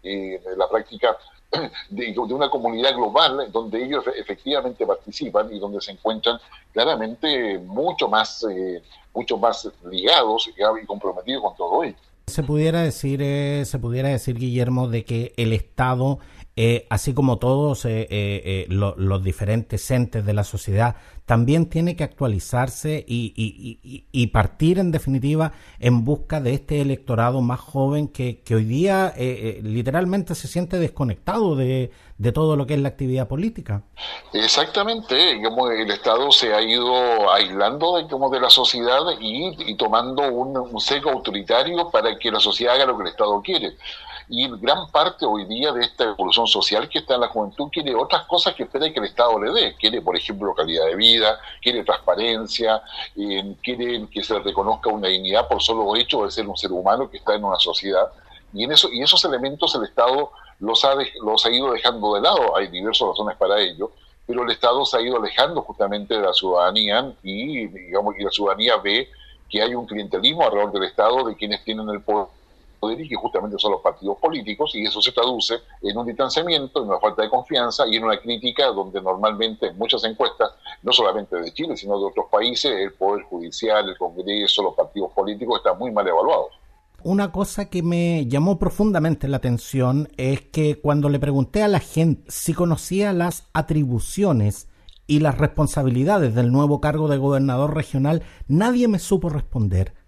eh, 0.03 0.41
la 0.55 0.67
práctica 0.69 1.17
de, 1.89 2.17
una 2.17 2.49
comunidad 2.49 2.95
global 2.95 3.51
donde 3.51 3.83
ellos 3.83 4.03
efectivamente 4.15 4.85
participan 4.85 5.53
y 5.53 5.59
donde 5.59 5.81
se 5.81 5.91
encuentran 5.91 6.39
claramente 6.71 7.57
mucho 7.59 8.07
más, 8.07 8.45
eh, 8.49 8.81
mucho 9.13 9.37
más 9.37 9.69
ligados 9.89 10.49
y 10.49 10.85
comprometidos 10.85 11.43
con 11.43 11.55
todo 11.55 11.83
ello. 11.83 11.95
Se 12.27 12.43
pudiera 12.43 12.81
decir, 12.81 13.21
eh, 13.21 13.65
se 13.65 13.77
pudiera 13.77 14.07
decir, 14.07 14.37
Guillermo, 14.37 14.87
de 14.87 15.03
que 15.03 15.33
el 15.35 15.51
Estado, 15.51 16.19
eh, 16.63 16.85
así 16.91 17.15
como 17.15 17.39
todos 17.39 17.85
eh, 17.85 18.67
los 18.69 19.23
diferentes 19.23 19.89
entes 19.89 20.23
de 20.23 20.33
la 20.33 20.43
sociedad, 20.43 20.95
también 21.25 21.67
tiene 21.67 21.95
que 21.95 22.03
actualizarse 22.03 23.03
y, 23.07 24.27
partir, 24.27 24.77
en 24.77 24.91
definitiva, 24.91 25.53
en 25.79 26.05
busca 26.05 26.39
de 26.39 26.53
este 26.53 26.81
electorado 26.81 27.41
más 27.41 27.59
joven 27.59 28.09
que, 28.09 28.43
hoy 28.51 28.65
día 28.65 29.11
literalmente 29.63 30.35
se 30.35 30.47
siente 30.47 30.77
desconectado 30.77 31.55
de, 31.55 31.91
todo 32.31 32.55
lo 32.55 32.67
que 32.67 32.75
es 32.75 32.79
la 32.79 32.89
actividad 32.89 33.27
política. 33.27 33.81
Exactamente, 34.31 35.31
el 35.31 35.89
Estado 35.89 36.31
se 36.31 36.53
ha 36.53 36.61
ido 36.61 37.31
aislando 37.31 37.97
de 38.29 38.39
la 38.39 38.49
sociedad 38.51 39.01
y, 39.19 39.75
tomando 39.77 40.29
un, 40.31 40.55
un 40.57 40.79
seco 40.79 41.09
autoritario 41.09 41.89
para 41.89 42.19
que 42.19 42.29
la 42.29 42.39
sociedad 42.39 42.75
haga 42.75 42.85
lo 42.85 42.97
que 42.97 43.03
el 43.03 43.09
Estado 43.09 43.41
quiere. 43.41 43.73
Y 44.33 44.47
gran 44.47 44.89
parte 44.91 45.25
hoy 45.25 45.43
día 45.43 45.73
de 45.73 45.81
esta 45.81 46.05
evolución 46.05 46.47
social 46.47 46.87
que 46.87 46.99
está 46.99 47.15
en 47.15 47.21
la 47.21 47.27
juventud 47.27 47.67
quiere 47.69 47.93
otras 47.93 48.25
cosas 48.27 48.55
que 48.55 48.63
espera 48.63 48.89
que 48.89 48.99
el 48.99 49.07
Estado 49.07 49.37
le 49.37 49.51
dé. 49.51 49.75
Quiere, 49.75 50.01
por 50.01 50.15
ejemplo, 50.15 50.55
calidad 50.55 50.85
de 50.85 50.95
vida, 50.95 51.37
quiere 51.61 51.83
transparencia, 51.83 52.81
eh, 53.17 53.55
quiere 53.61 54.07
que 54.09 54.23
se 54.23 54.39
reconozca 54.39 54.89
una 54.89 55.09
dignidad 55.09 55.49
por 55.49 55.61
solo 55.61 55.97
hecho 55.97 56.23
de 56.23 56.31
ser 56.31 56.47
un 56.47 56.55
ser 56.55 56.71
humano 56.71 57.11
que 57.11 57.17
está 57.17 57.35
en 57.35 57.43
una 57.43 57.59
sociedad. 57.59 58.09
Y, 58.53 58.63
en 58.63 58.71
eso, 58.71 58.87
y 58.89 59.01
esos 59.01 59.25
elementos 59.25 59.75
el 59.75 59.83
Estado 59.83 60.31
los 60.59 60.85
ha, 60.85 60.95
los 61.25 61.45
ha 61.45 61.51
ido 61.51 61.73
dejando 61.73 62.15
de 62.15 62.21
lado. 62.21 62.55
Hay 62.55 62.67
diversas 62.67 63.09
razones 63.09 63.35
para 63.35 63.59
ello 63.59 63.91
pero 64.25 64.43
el 64.43 64.51
Estado 64.51 64.85
se 64.85 64.97
ha 64.97 65.01
ido 65.01 65.17
alejando 65.17 65.61
justamente 65.63 66.13
de 66.13 66.21
la 66.21 66.31
ciudadanía 66.31 67.11
y, 67.21 67.67
digamos, 67.67 68.15
y 68.17 68.23
la 68.23 68.31
ciudadanía 68.31 68.77
ve 68.77 69.09
que 69.49 69.61
hay 69.61 69.75
un 69.75 69.85
clientelismo 69.85 70.43
alrededor 70.43 70.71
del 70.71 70.83
Estado 70.83 71.25
de 71.25 71.35
quienes 71.35 71.61
tienen 71.65 71.89
el 71.89 72.01
poder 72.01 72.27
que 72.81 73.15
justamente 73.15 73.57
son 73.59 73.73
los 73.73 73.81
partidos 73.81 74.17
políticos, 74.17 74.71
y 74.73 74.83
eso 74.83 75.01
se 75.01 75.11
traduce 75.11 75.55
en 75.81 75.97
un 75.97 76.05
distanciamiento, 76.05 76.81
en 76.81 76.89
una 76.89 76.99
falta 76.99 77.21
de 77.21 77.29
confianza 77.29 77.87
y 77.87 77.95
en 77.95 78.03
una 78.03 78.19
crítica 78.19 78.67
donde 78.67 79.01
normalmente 79.01 79.67
en 79.67 79.77
muchas 79.77 80.03
encuestas, 80.03 80.51
no 80.81 80.91
solamente 80.91 81.35
de 81.35 81.53
Chile, 81.53 81.77
sino 81.77 81.99
de 81.99 82.05
otros 82.05 82.25
países, 82.31 82.71
el 82.71 82.93
Poder 82.93 83.23
Judicial, 83.25 83.87
el 83.87 83.97
Congreso, 83.97 84.63
los 84.63 84.75
partidos 84.75 85.11
políticos 85.11 85.57
están 85.57 85.77
muy 85.77 85.91
mal 85.91 86.07
evaluados. 86.07 86.53
Una 87.03 87.31
cosa 87.31 87.69
que 87.69 87.81
me 87.81 88.27
llamó 88.27 88.59
profundamente 88.59 89.27
la 89.27 89.37
atención 89.37 90.09
es 90.17 90.41
que 90.41 90.79
cuando 90.79 91.09
le 91.09 91.19
pregunté 91.19 91.63
a 91.63 91.67
la 91.67 91.79
gente 91.79 92.23
si 92.29 92.53
conocía 92.53 93.11
las 93.13 93.47
atribuciones 93.53 94.67
y 95.07 95.19
las 95.19 95.37
responsabilidades 95.37 96.35
del 96.35 96.51
nuevo 96.51 96.79
cargo 96.79 97.07
de 97.07 97.17
gobernador 97.17 97.75
regional, 97.75 98.23
nadie 98.47 98.87
me 98.87 98.99
supo 98.99 99.29
responder 99.29 100.00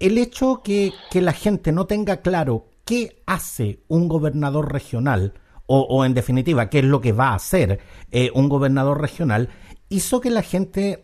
el 0.00 0.18
hecho 0.18 0.62
que, 0.64 0.92
que 1.10 1.20
la 1.20 1.32
gente 1.32 1.72
no 1.72 1.86
tenga 1.86 2.22
claro 2.22 2.66
qué 2.84 3.22
hace 3.26 3.84
un 3.86 4.08
gobernador 4.08 4.72
regional, 4.72 5.34
o, 5.72 6.04
en 6.04 6.14
definitiva, 6.14 6.68
qué 6.68 6.80
es 6.80 6.84
lo 6.84 7.00
que 7.00 7.12
va 7.12 7.28
a 7.28 7.36
hacer 7.36 7.78
eh, 8.10 8.32
un 8.34 8.48
gobernador 8.48 9.00
regional, 9.00 9.50
hizo 9.88 10.20
que 10.20 10.30
la 10.30 10.42
gente 10.42 11.00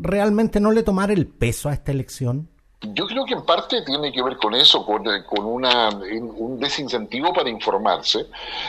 realmente 0.00 0.58
no 0.58 0.72
le 0.72 0.82
tomara 0.82 1.12
el 1.12 1.28
peso 1.28 1.68
a 1.68 1.74
esta 1.74 1.92
elección? 1.92 2.48
Yo 2.80 3.06
creo 3.06 3.24
que 3.24 3.34
en 3.34 3.44
parte 3.44 3.82
tiene 3.82 4.10
que 4.10 4.20
ver 4.20 4.36
con 4.38 4.56
eso, 4.56 4.84
con, 4.84 5.04
con 5.28 5.44
una, 5.44 5.90
un 5.90 6.58
desincentivo 6.58 7.32
para 7.32 7.48
informarse, 7.48 8.26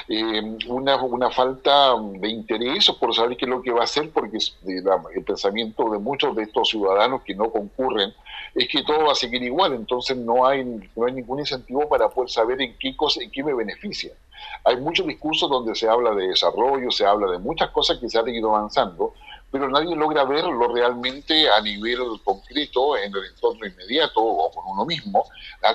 eh, 0.07 0.55
una, 0.67 1.01
una, 1.01 1.31
falta 1.31 1.95
de 1.97 2.29
interés 2.29 2.91
por 2.99 3.15
saber 3.15 3.35
qué 3.35 3.45
es 3.45 3.49
lo 3.49 3.63
que 3.63 3.71
va 3.71 3.81
a 3.81 3.85
hacer, 3.85 4.11
porque 4.11 4.37
el 4.67 5.23
pensamiento 5.23 5.89
de 5.89 5.97
muchos 5.97 6.35
de 6.35 6.43
estos 6.43 6.69
ciudadanos 6.69 7.23
que 7.23 7.33
no 7.33 7.49
concurren 7.49 8.13
es 8.55 8.67
que 8.67 8.83
todo 8.83 9.05
va 9.05 9.13
a 9.13 9.15
seguir 9.15 9.41
igual, 9.41 9.73
entonces 9.73 10.15
no 10.15 10.45
hay, 10.45 10.63
no 10.95 11.05
hay 11.05 11.13
ningún 11.13 11.39
incentivo 11.39 11.89
para 11.89 12.09
poder 12.09 12.29
saber 12.29 12.61
en 12.61 12.77
qué, 12.77 12.95
cosa, 12.95 13.21
en 13.23 13.31
qué 13.31 13.43
me 13.43 13.53
beneficia. 13.53 14.13
Hay 14.63 14.77
muchos 14.77 15.07
discursos 15.07 15.49
donde 15.49 15.73
se 15.73 15.87
habla 15.87 16.13
de 16.13 16.27
desarrollo, 16.27 16.91
se 16.91 17.05
habla 17.05 17.31
de 17.31 17.39
muchas 17.39 17.71
cosas 17.71 17.97
que 17.97 18.09
se 18.09 18.19
han 18.19 18.29
ido 18.29 18.55
avanzando, 18.55 19.13
pero 19.51 19.69
nadie 19.69 19.95
logra 19.95 20.23
verlo 20.23 20.67
realmente 20.67 21.49
a 21.49 21.61
nivel 21.61 21.99
concreto, 22.23 22.95
en 22.97 23.15
el 23.15 23.25
entorno 23.25 23.65
inmediato 23.65 24.21
o 24.21 24.51
con 24.51 24.65
uno 24.67 24.85
mismo, 24.85 25.25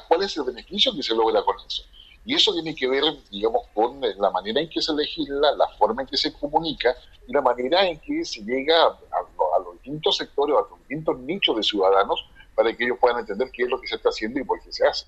cuál 0.06 0.23
es 0.23 0.37
el 0.37 0.44
beneficio 0.44 0.94
que 0.94 1.02
se 1.02 1.14
logra 1.14 1.42
con 1.42 1.56
eso. 1.66 1.82
Y 2.25 2.35
eso 2.35 2.52
tiene 2.52 2.75
que 2.75 2.87
ver, 2.87 3.04
digamos, 3.30 3.62
con 3.75 4.00
la 4.00 4.30
manera 4.30 4.61
en 4.61 4.68
que 4.68 4.82
se 4.82 4.92
legisla, 4.92 5.52
la 5.52 5.66
forma 5.78 6.02
en 6.02 6.08
que 6.08 6.16
se 6.16 6.32
comunica 6.32 6.94
y 7.26 7.32
la 7.32 7.40
manera 7.40 7.87
en 7.87 7.99
que 8.00 8.25
se 8.25 8.42
llega 8.42 8.85
a, 8.85 8.88
a 8.90 9.58
los 9.64 9.75
distintos 9.75 10.16
sectores, 10.16 10.56
a 10.56 10.61
los 10.61 10.78
distintos 10.80 11.18
nichos 11.20 11.56
de 11.56 11.62
ciudadanos 11.62 12.25
para 12.58 12.74
que 12.74 12.86
ellos 12.86 12.98
puedan 13.00 13.20
entender 13.20 13.48
qué 13.52 13.62
es 13.62 13.70
lo 13.70 13.80
que 13.80 13.86
se 13.86 13.94
está 13.94 14.08
haciendo 14.08 14.40
y 14.40 14.44
por 14.44 14.60
qué 14.60 14.72
se 14.72 14.84
hace. 14.84 15.06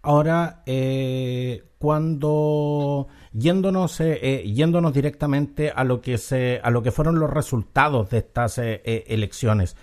Ahora, 0.00 0.62
eh, 0.64 1.64
cuando 1.76 3.08
yéndonos, 3.32 3.98
eh, 3.98 4.20
eh, 4.22 4.52
yéndonos 4.52 4.92
directamente 4.92 5.72
a 5.72 5.82
lo 5.82 6.00
que 6.00 6.18
se, 6.18 6.60
a 6.62 6.70
lo 6.70 6.84
que 6.84 6.92
fueron 6.92 7.18
los 7.18 7.30
resultados 7.30 8.10
de 8.10 8.18
estas 8.18 8.58
elecciones, 8.58 9.74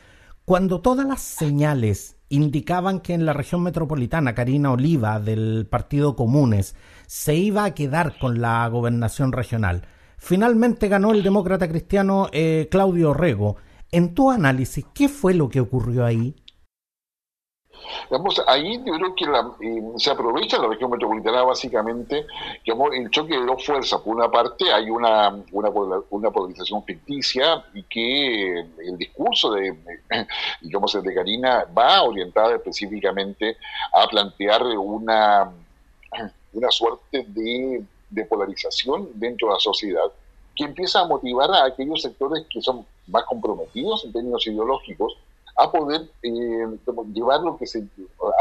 cuando 0.46 0.80
todas 0.80 1.06
las 1.06 1.22
señales 1.22 2.16
indicaban 2.30 3.02
que 3.02 3.14
en 3.14 3.26
la 3.26 3.34
región 3.34 3.62
metropolitana 3.62 4.34
Karina 4.34 4.72
Oliva 4.72 5.20
del 5.20 5.68
Partido 5.70 6.16
Comunes 6.16 6.78
se 7.08 7.36
iba 7.36 7.66
a 7.66 7.74
quedar 7.74 8.18
con 8.20 8.40
la 8.40 8.66
gobernación 8.70 9.34
regional, 9.34 9.86
finalmente 10.18 10.88
ganó 10.88 11.12
el 11.12 11.24
demócrata 11.24 11.68
cristiano 11.68 12.30
Claudio 12.72 13.10
Orrego. 13.10 13.58
En 13.92 14.16
tu 14.16 14.32
análisis, 14.32 14.86
¿qué 14.94 15.10
fue 15.10 15.34
lo 15.34 15.50
que 15.50 15.60
ocurrió 15.60 16.06
ahí? 16.06 16.38
Ahí 18.48 18.82
yo 18.86 18.94
creo 18.94 19.16
que 19.16 19.26
eh, 19.66 19.84
se 19.98 20.12
aprovecha 20.12 20.58
la 20.58 20.68
región 20.68 20.92
metropolitana 20.92 21.44
básicamente, 21.44 22.26
digamos, 22.64 22.94
el 22.94 23.10
choque 23.10 23.38
de 23.38 23.46
dos 23.46 23.66
fuerzas. 23.66 24.00
Por 24.02 24.16
una 24.16 24.30
parte 24.30 24.72
hay 24.72 24.90
una, 24.90 25.30
una, 25.52 25.70
una 26.10 26.32
polarización 26.32 26.84
ficticia 26.84 27.66
y 27.74 27.84
que 27.84 28.60
el 28.60 28.98
discurso 28.98 29.52
de, 29.52 29.76
digamos, 30.62 30.94
de 31.02 31.14
Karina 31.14 31.66
va 31.78 32.04
orientada 32.04 32.56
específicamente 32.56 33.58
a 33.94 34.08
plantear 34.08 34.64
una, 34.64 35.52
una 36.54 36.72
suerte 36.72 37.26
de, 37.28 37.84
de 38.10 38.26
polarización 38.26 39.10
dentro 39.16 39.48
de 39.48 39.54
la 39.56 39.60
sociedad 39.60 40.12
que 40.56 40.66
empieza 40.66 41.02
a 41.02 41.08
motivar 41.08 41.52
a 41.52 41.66
aquellos 41.66 42.02
sectores 42.02 42.46
que 42.50 42.62
son 42.62 42.86
más 43.08 43.24
comprometidos 43.24 44.06
en 44.06 44.14
términos 44.14 44.46
ideológicos 44.46 45.18
a 45.56 45.72
poder 45.72 46.10
eh, 46.24 46.68
llevar 47.14 47.42
lo 47.42 47.58
que 47.58 47.68
se, 47.68 47.80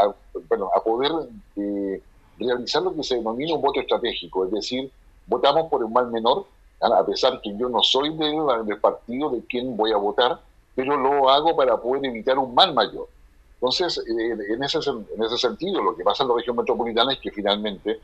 a, 0.01 0.13
bueno, 0.49 0.69
a 0.75 0.83
poder 0.83 1.11
eh, 1.55 2.01
realizar 2.39 2.81
lo 2.81 2.95
que 2.95 3.03
se 3.03 3.15
denomina 3.15 3.55
un 3.55 3.61
voto 3.61 3.79
estratégico, 3.79 4.45
es 4.45 4.51
decir, 4.51 4.91
votamos 5.27 5.69
por 5.69 5.83
un 5.83 5.93
mal 5.93 6.09
menor, 6.11 6.45
a 6.81 7.05
pesar 7.05 7.39
que 7.41 7.55
yo 7.55 7.69
no 7.69 7.81
soy 7.81 8.13
del, 8.17 8.79
partido 8.81 9.29
de 9.29 9.41
quien 9.45 9.77
voy 9.77 9.91
a 9.93 9.97
votar, 9.97 10.39
pero 10.75 10.97
lo 10.97 11.29
hago 11.29 11.55
para 11.55 11.77
poder 11.77 12.05
evitar 12.05 12.37
un 12.37 12.53
mal 12.53 12.73
mayor. 12.73 13.07
Entonces, 13.53 13.99
eh, 13.99 14.53
en, 14.53 14.61
ese, 14.61 14.79
en 14.89 15.23
ese 15.23 15.37
sentido, 15.37 15.81
lo 15.81 15.95
que 15.95 16.03
pasa 16.03 16.23
en 16.23 16.29
la 16.29 16.35
región 16.35 16.57
metropolitana 16.57 17.13
es 17.13 17.19
que 17.19 17.31
finalmente 17.31 18.01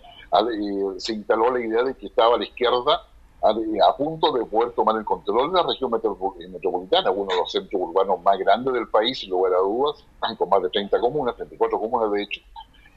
se 0.98 1.13
instaló 1.13 1.51
la 1.51 1.60
idea 1.60 1.84
de 1.84 1.96
que 1.96 2.06
estaba 2.06 2.36
a 2.36 2.38
la 2.38 2.46
izquierda 2.46 3.06
a, 3.41 3.98
punto 3.98 4.31
de 4.34 4.46
poder 4.46 4.74
tomar 4.74 4.98
el 4.98 5.05
control 5.05 5.51
de 5.51 5.62
la 5.62 5.67
región 5.67 5.91
metropolitana, 5.91 7.12
uno 7.12 7.27
de 7.29 7.38
los 7.38 7.51
centros 7.51 7.81
urbanos 7.81 8.22
más 8.22 8.38
grandes 8.38 8.74
del 8.74 8.88
país, 8.89 9.19
sin 9.19 9.29
lugar 9.29 9.53
a 9.53 9.60
dudas, 9.60 10.03
con 10.38 10.50
más 10.50 10.62
de 10.62 10.69
30 10.69 11.00
comunas, 11.00 11.36
34 11.36 11.79
comunas 11.79 12.12
de 12.12 12.24
hecho. 12.24 12.41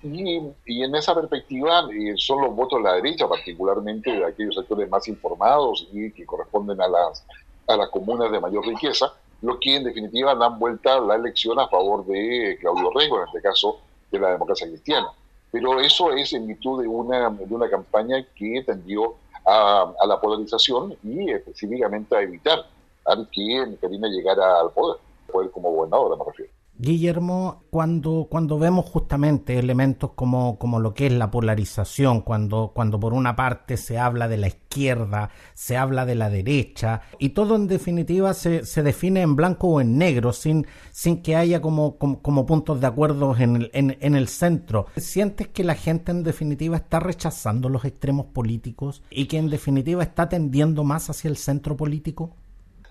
Y, 0.02 0.40
y 0.66 0.82
en 0.82 0.94
esa 0.96 1.14
perspectiva 1.14 1.86
eh, 1.92 2.14
son 2.16 2.42
los 2.42 2.56
votos 2.56 2.80
de 2.80 2.88
la 2.88 2.94
derecha, 2.94 3.28
particularmente 3.28 4.10
de 4.10 4.24
aquellos 4.24 4.56
sectores 4.56 4.90
más 4.90 5.06
informados 5.06 5.86
y 5.92 6.10
que 6.10 6.26
corresponden 6.26 6.80
a 6.80 6.88
las, 6.88 7.24
a 7.68 7.76
las 7.76 7.88
comunas 7.90 8.32
de 8.32 8.40
mayor 8.40 8.66
riqueza, 8.66 9.12
los 9.42 9.58
que 9.60 9.76
en 9.76 9.84
definitiva 9.84 10.34
dan 10.34 10.58
vuelta 10.58 10.98
la 11.00 11.14
elección 11.14 11.60
a 11.60 11.68
favor 11.68 12.04
de 12.06 12.58
Claudio 12.60 12.90
Rego, 12.90 13.18
en 13.18 13.28
este 13.28 13.40
caso 13.42 13.78
de 14.10 14.18
la 14.18 14.32
democracia 14.32 14.66
cristiana. 14.66 15.06
Pero 15.52 15.78
eso 15.80 16.12
es 16.12 16.32
en 16.32 16.48
virtud 16.48 16.82
de 16.82 16.88
una, 16.88 17.30
de 17.30 17.54
una 17.54 17.70
campaña 17.70 18.24
que 18.34 18.64
tendió 18.66 19.14
a, 19.44 19.92
la 20.06 20.20
polarización 20.20 20.96
y 21.02 21.30
específicamente 21.30 22.16
a 22.16 22.22
evitar 22.22 22.64
a 23.04 23.12
que 23.30 23.76
Karina 23.80 24.08
llegara 24.08 24.60
al 24.60 24.70
poder, 24.70 25.00
poder 25.30 25.50
como 25.50 25.70
gobernadora 25.72 26.16
me 26.16 26.24
refiero. 26.24 26.52
Guillermo, 26.82 27.62
cuando, 27.70 28.26
cuando 28.28 28.58
vemos 28.58 28.86
justamente 28.86 29.56
elementos 29.56 30.10
como, 30.16 30.58
como 30.58 30.80
lo 30.80 30.94
que 30.94 31.06
es 31.06 31.12
la 31.12 31.30
polarización, 31.30 32.22
cuando, 32.22 32.72
cuando 32.74 32.98
por 32.98 33.14
una 33.14 33.36
parte 33.36 33.76
se 33.76 33.98
habla 33.98 34.26
de 34.26 34.36
la 34.36 34.48
izquierda, 34.48 35.30
se 35.54 35.76
habla 35.76 36.04
de 36.06 36.16
la 36.16 36.28
derecha, 36.28 37.02
y 37.20 37.28
todo 37.30 37.54
en 37.54 37.68
definitiva 37.68 38.34
se, 38.34 38.66
se 38.66 38.82
define 38.82 39.22
en 39.22 39.36
blanco 39.36 39.68
o 39.68 39.80
en 39.80 39.96
negro, 39.96 40.32
sin, 40.32 40.66
sin 40.90 41.22
que 41.22 41.36
haya 41.36 41.62
como, 41.62 41.98
como, 41.98 42.46
puntos 42.46 42.80
de 42.80 42.88
acuerdo 42.88 43.36
en 43.38 43.54
el, 43.54 43.70
en, 43.74 43.96
en 44.00 44.16
el 44.16 44.26
centro, 44.26 44.86
¿sientes 44.96 45.46
que 45.46 45.62
la 45.62 45.76
gente 45.76 46.10
en 46.10 46.24
definitiva 46.24 46.76
está 46.76 46.98
rechazando 46.98 47.68
los 47.68 47.84
extremos 47.84 48.26
políticos 48.26 49.04
y 49.08 49.26
que 49.26 49.38
en 49.38 49.50
definitiva 49.50 50.02
está 50.02 50.28
tendiendo 50.28 50.82
más 50.82 51.08
hacia 51.10 51.28
el 51.30 51.36
centro 51.36 51.76
político? 51.76 52.34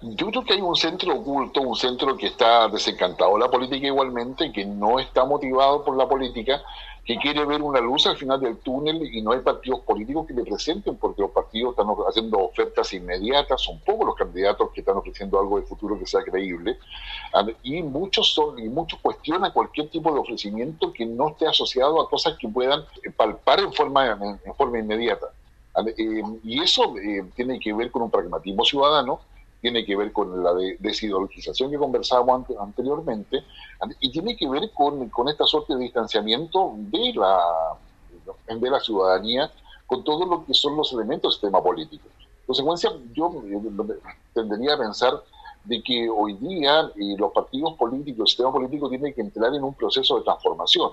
Yo 0.03 0.27
creo 0.27 0.43
que 0.43 0.53
hay 0.53 0.62
un 0.62 0.75
centro 0.75 1.13
oculto, 1.13 1.62
un 1.62 1.75
centro 1.75 2.17
que 2.17 2.27
está 2.27 2.67
desencantado 2.67 3.34
de 3.36 3.39
la 3.39 3.51
política 3.51 3.86
igualmente, 3.86 4.51
que 4.51 4.65
no 4.65 5.00
está 5.00 5.25
motivado 5.25 5.86
por 5.86 5.96
la 5.96 6.10
política, 6.10 6.60
que 7.05 7.17
quiere 7.17 7.46
ver 7.46 7.62
una 7.62 7.79
luz 7.79 8.08
al 8.08 8.17
final 8.17 8.39
del 8.39 8.58
túnel 8.58 9.03
y 9.13 9.22
no 9.22 9.31
hay 9.31 9.41
partidos 9.41 9.81
políticos 9.81 10.25
que 10.25 10.34
le 10.34 10.43
presenten, 10.43 10.98
porque 10.98 11.22
los 11.22 11.29
partidos 11.29 11.72
están 11.72 11.88
haciendo 12.08 12.39
ofertas 12.39 12.91
inmediatas, 12.93 13.62
son 13.62 13.79
pocos 13.81 14.08
los 14.08 14.15
candidatos 14.15 14.72
que 14.72 14.81
están 14.81 14.98
ofreciendo 14.98 15.39
algo 15.39 15.60
de 15.60 15.67
futuro 15.67 16.00
que 16.00 16.08
sea 16.08 16.24
creíble, 16.24 16.79
y 17.62 17.84
muchos 17.84 18.34
son 18.34 18.58
y 18.58 18.70
muchos 18.70 19.00
cuestionan 19.01 19.51
cualquier 19.51 19.89
tipo 19.89 20.12
de 20.12 20.20
ofrecimiento 20.20 20.91
que 20.93 21.05
no 21.05 21.29
esté 21.29 21.48
asociado 21.48 22.01
a 22.01 22.10
cosas 22.10 22.36
que 22.39 22.48
puedan 22.48 22.84
palpar 23.15 23.60
en 23.60 23.72
forma, 23.72 24.17
en 24.43 24.55
forma 24.55 24.79
inmediata. 24.79 25.27
Eh, 25.98 26.24
y 26.43 26.62
eso 26.62 26.98
eh, 26.98 27.24
tiene 27.36 27.60
que 27.60 27.74
ver 27.74 27.91
con 27.91 28.01
un 28.01 28.12
pragmatismo 28.12 28.65
ciudadano 28.65 29.22
tiene 29.62 29.86
que 29.86 29.96
ver 29.96 30.12
con 30.12 30.44
la 30.44 30.53
desideologización 30.80 31.70
que 31.70 31.77
conversábamos 31.77 32.48
anteriormente 32.60 33.44
y 34.00 34.12
tiene 34.12 34.36
que 34.36 34.50
ver 34.50 34.72
con, 34.74 35.08
con 35.10 35.30
esta 35.30 35.46
suerte 35.46 35.75
de 35.75 35.84
distanciamiento 35.84 36.74
de 36.75 37.13
la, 37.13 37.39
de 38.48 38.70
la 38.70 38.80
ciudadanía 38.80 39.51
con 39.86 40.03
todo 40.03 40.25
lo 40.25 40.46
que 40.46 40.53
son 40.53 40.75
los 40.75 40.91
elementos 40.94 41.30
del 41.30 41.32
sistema 41.34 41.62
político. 41.62 42.08
En 42.18 42.46
consecuencia, 42.48 42.91
yo 43.13 43.44
eh, 43.46 44.00
tendería 44.34 44.74
a 44.74 44.77
pensar 44.77 45.22
de 45.63 45.84
que 45.84 46.10
hoy 46.10 46.34
día 46.34 46.91
eh, 46.96 47.15
los 47.18 47.32
partidos 47.32 47.74
políticos, 47.74 48.22
el 48.22 48.27
sistema 48.27 48.51
político 48.51 48.89
tiene 48.89 49.13
que 49.13 49.22
entrar 49.22 49.53
en 49.53 49.63
un 49.63 49.74
proceso 49.74 50.18
de 50.18 50.24
transformación. 50.24 50.91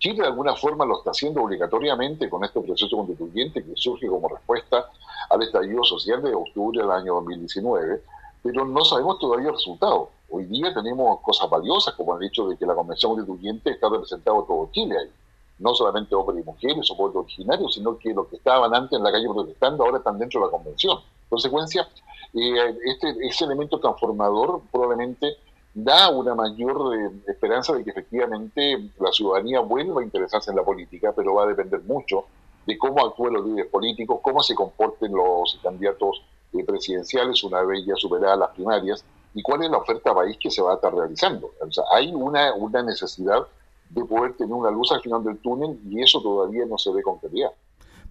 Chile 0.00 0.22
de 0.22 0.28
alguna 0.28 0.56
forma 0.56 0.86
lo 0.86 0.98
está 0.98 1.10
haciendo 1.10 1.42
obligatoriamente 1.42 2.30
con 2.30 2.42
este 2.42 2.58
proceso 2.62 2.96
constituyente 2.96 3.62
que 3.62 3.72
surge 3.74 4.08
como 4.08 4.28
respuesta 4.28 4.86
al 5.28 5.42
estallido 5.42 5.84
social 5.84 6.22
de 6.22 6.34
octubre 6.34 6.80
del 6.80 6.90
año 6.90 7.14
2019, 7.16 8.02
pero 8.42 8.64
no 8.64 8.82
sabemos 8.82 9.18
todavía 9.18 9.48
el 9.48 9.54
resultado. 9.54 10.08
Hoy 10.30 10.46
día 10.46 10.72
tenemos 10.72 11.20
cosas 11.20 11.50
valiosas, 11.50 11.94
como 11.94 12.16
el 12.16 12.26
hecho 12.26 12.48
de 12.48 12.56
que 12.56 12.64
la 12.64 12.74
Convención 12.74 13.12
Constituyente 13.12 13.72
está 13.72 13.90
representado 13.90 14.42
todo 14.44 14.70
Chile 14.72 14.96
ahí. 14.98 15.10
No 15.58 15.74
solamente 15.74 16.14
hombres 16.14 16.42
y 16.42 16.46
mujeres 16.46 16.90
o 16.90 16.96
pueblos 16.96 17.24
originarios, 17.26 17.74
sino 17.74 17.98
que 17.98 18.14
los 18.14 18.26
que 18.28 18.36
estaban 18.36 18.74
antes 18.74 18.96
en 18.96 19.04
la 19.04 19.12
calle 19.12 19.28
protestando 19.28 19.84
ahora 19.84 19.98
están 19.98 20.18
dentro 20.18 20.40
de 20.40 20.46
la 20.46 20.50
Convención. 20.52 20.96
En 20.96 21.28
consecuencia, 21.28 21.86
eh, 22.32 22.78
este, 22.86 23.14
ese 23.20 23.44
elemento 23.44 23.78
transformador 23.78 24.62
probablemente 24.72 25.36
da 25.74 26.10
una 26.10 26.34
mayor 26.34 26.96
eh, 26.96 27.10
esperanza 27.28 27.74
de 27.74 27.84
que 27.84 27.90
efectivamente 27.90 28.90
la 28.98 29.12
ciudadanía 29.12 29.60
vuelva 29.60 30.00
a 30.00 30.04
interesarse 30.04 30.50
en 30.50 30.56
la 30.56 30.64
política, 30.64 31.12
pero 31.14 31.34
va 31.34 31.44
a 31.44 31.48
depender 31.48 31.80
mucho 31.82 32.24
de 32.66 32.76
cómo 32.76 33.04
actúen 33.04 33.34
los 33.34 33.46
líderes 33.46 33.70
políticos, 33.70 34.20
cómo 34.22 34.42
se 34.42 34.54
comporten 34.54 35.12
los 35.12 35.58
candidatos 35.62 36.22
eh, 36.52 36.64
presidenciales 36.64 37.42
una 37.44 37.62
vez 37.62 37.84
ya 37.86 37.94
superadas 37.96 38.38
las 38.38 38.50
primarias 38.50 39.04
y 39.34 39.42
cuál 39.42 39.62
es 39.62 39.70
la 39.70 39.78
oferta 39.78 40.14
país 40.14 40.36
que 40.40 40.50
se 40.50 40.60
va 40.60 40.72
a 40.72 40.74
estar 40.74 40.92
realizando. 40.94 41.52
O 41.60 41.70
sea, 41.70 41.84
hay 41.92 42.12
una, 42.12 42.52
una 42.54 42.82
necesidad 42.82 43.46
de 43.90 44.04
poder 44.04 44.36
tener 44.36 44.52
una 44.52 44.70
luz 44.70 44.90
al 44.92 45.00
final 45.00 45.22
del 45.22 45.38
túnel 45.38 45.78
y 45.88 46.02
eso 46.02 46.20
todavía 46.20 46.66
no 46.66 46.78
se 46.78 46.92
ve 46.92 47.02
con 47.02 47.18
claridad 47.18 47.52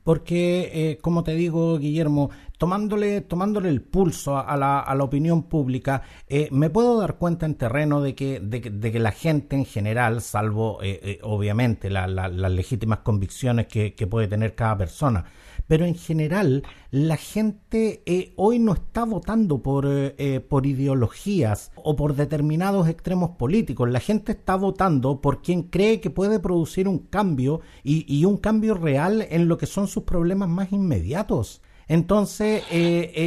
porque, 0.04 0.72
eh, 0.74 0.98
como 1.01 1.24
te 1.24 1.34
digo, 1.34 1.78
Guillermo, 1.78 2.32
tomándole, 2.60 3.22
tomándole 3.22 3.70
el 3.70 3.82
pulso 3.82 4.38
a 4.38 4.56
la, 4.56 4.82
a 4.82 4.94
la 4.94 5.04
opinión 5.04 5.44
pública, 5.44 6.04
eh, 6.28 6.48
me 6.51 6.70
puedo 6.70 7.00
dar 7.00 7.16
cuenta 7.16 7.48
en 7.48 7.56
terreno 7.56 8.01
de 8.01 8.13
que, 8.13 8.39
de, 8.39 8.62
que 8.62 9.00
la 9.00 9.12
gente 9.12 9.56
en 9.56 9.66
general, 9.66 10.22
salvo 10.22 10.78
eh, 10.84 11.20
obviamente 11.24 11.89
las 11.89 12.32
legítimas 12.32 13.00
convicciones 13.00 13.66
que, 13.66 13.96
que 13.96 14.06
puede 14.06 14.28
tener 14.28 14.54
cada 14.54 14.78
persona, 14.78 15.25
pero 15.70 15.86
en 15.86 15.94
general 15.94 16.63
la 16.89 17.16
gente 17.16 18.01
eh, 18.08 18.34
hoy 18.38 18.58
no 18.58 18.74
está 18.74 19.06
votando 19.06 19.62
por, 19.62 19.86
eh, 19.86 20.16
eh, 20.18 20.39
por 20.39 20.66
ideologías 20.66 21.72
o 21.75 21.96
por 21.96 22.16
determinados 22.16 22.88
extremos 22.88 23.32
políticos, 23.38 23.88
la 23.88 24.00
gente 24.00 24.32
está 24.32 24.56
votando 24.56 25.22
por 25.22 25.44
quien 25.44 25.62
cree 25.62 26.01
que 26.01 26.10
puede 26.10 26.39
producir 26.39 26.88
un 26.88 26.98
cambio 26.98 27.62
y, 27.84 28.25
un 28.25 28.38
cambio 28.38 28.74
real 28.74 29.25
en 29.30 29.48
lo 29.48 29.60
que 29.60 29.68
son 29.68 29.88
sus 29.88 30.04
problemas 30.04 30.50
más 30.50 30.72
inmediatos. 30.72 31.62
Entonces, 31.89 32.63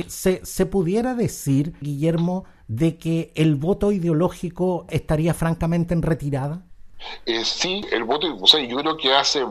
se, 0.09 0.47
se 0.47 0.67
pudiera 0.67 1.15
decir, 1.15 1.75
Guillermo, 1.81 2.45
de 2.69 2.97
que 2.97 3.33
el 3.35 3.57
voto 3.57 3.93
ideológico 3.93 4.87
estaría 4.89 5.35
francamente 5.35 5.93
en 5.93 6.01
retirada? 6.01 6.63
Eh, 7.27 7.45
sí, 7.45 7.83
el 7.91 8.05
voto, 8.05 8.35
o 8.41 8.47
sea, 8.47 8.61
yo 8.61 8.77
creo 8.79 8.97
que 8.97 9.13
hace 9.13 9.45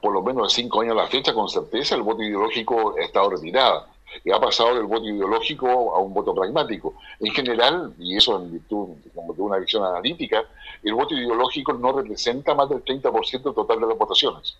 por 0.00 0.12
lo 0.12 0.22
menos 0.22 0.52
cinco 0.52 0.82
años 0.82 0.92
a 0.92 1.02
la 1.02 1.06
fecha, 1.08 1.34
con 1.34 1.48
certeza, 1.48 1.94
el 1.94 2.02
voto 2.02 2.22
ideológico 2.22 2.94
ha 2.96 3.02
estado 3.02 3.30
retirado 3.30 3.86
y 4.24 4.30
ha 4.30 4.40
pasado 4.40 4.74
del 4.74 4.84
voto 4.84 5.06
ideológico 5.06 5.94
a 5.94 5.98
un 5.98 6.14
voto 6.14 6.34
pragmático. 6.34 6.94
En 7.20 7.32
general, 7.32 7.94
y 7.98 8.16
eso 8.16 8.40
en 8.40 8.52
virtud 8.52 8.88
de 9.14 9.42
una 9.42 9.58
visión 9.58 9.84
analítica, 9.84 10.44
el 10.82 10.94
voto 10.94 11.14
ideológico 11.14 11.72
no 11.72 11.92
representa 11.92 12.54
más 12.54 12.68
del 12.68 12.84
30% 12.84 13.54
total 13.54 13.80
de 13.80 13.86
las 13.86 13.98
votaciones. 13.98 14.56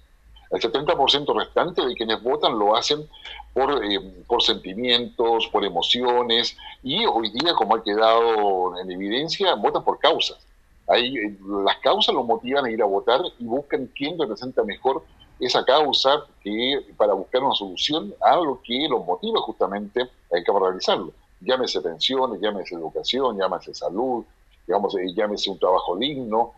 El 0.50 0.60
70% 0.60 1.36
restante 1.36 1.84
de 1.84 1.94
quienes 1.94 2.22
votan 2.22 2.58
lo 2.58 2.74
hacen 2.74 3.06
por, 3.52 3.84
eh, 3.84 4.00
por 4.26 4.42
sentimientos, 4.42 5.46
por 5.48 5.64
emociones, 5.64 6.56
y 6.82 7.04
hoy 7.04 7.30
día, 7.30 7.54
como 7.54 7.74
ha 7.74 7.82
quedado 7.82 8.78
en 8.80 8.90
evidencia, 8.90 9.54
votan 9.54 9.84
por 9.84 9.98
causas. 9.98 10.38
Ahí 10.86 11.16
eh, 11.16 11.36
las 11.64 11.76
causas 11.78 12.14
los 12.14 12.24
motivan 12.24 12.64
a 12.64 12.70
ir 12.70 12.80
a 12.82 12.86
votar 12.86 13.20
y 13.38 13.44
buscan 13.44 13.90
quién 13.94 14.18
representa 14.18 14.62
mejor 14.64 15.04
esa 15.38 15.64
causa 15.64 16.24
que 16.42 16.80
para 16.96 17.12
buscar 17.12 17.42
una 17.42 17.54
solución 17.54 18.14
a 18.20 18.36
lo 18.36 18.60
que 18.62 18.88
los 18.88 19.04
motiva 19.04 19.40
justamente 19.42 20.02
a 20.02 20.42
que 20.42 20.52
realizarlo. 20.58 21.12
Llámese 21.40 21.80
pensiones, 21.82 22.40
llámese 22.40 22.74
educación, 22.74 23.36
llámese 23.38 23.74
salud, 23.74 24.24
digamos, 24.66 24.96
eh, 24.96 25.12
llámese 25.14 25.50
un 25.50 25.58
trabajo 25.58 25.96
digno, 25.96 26.52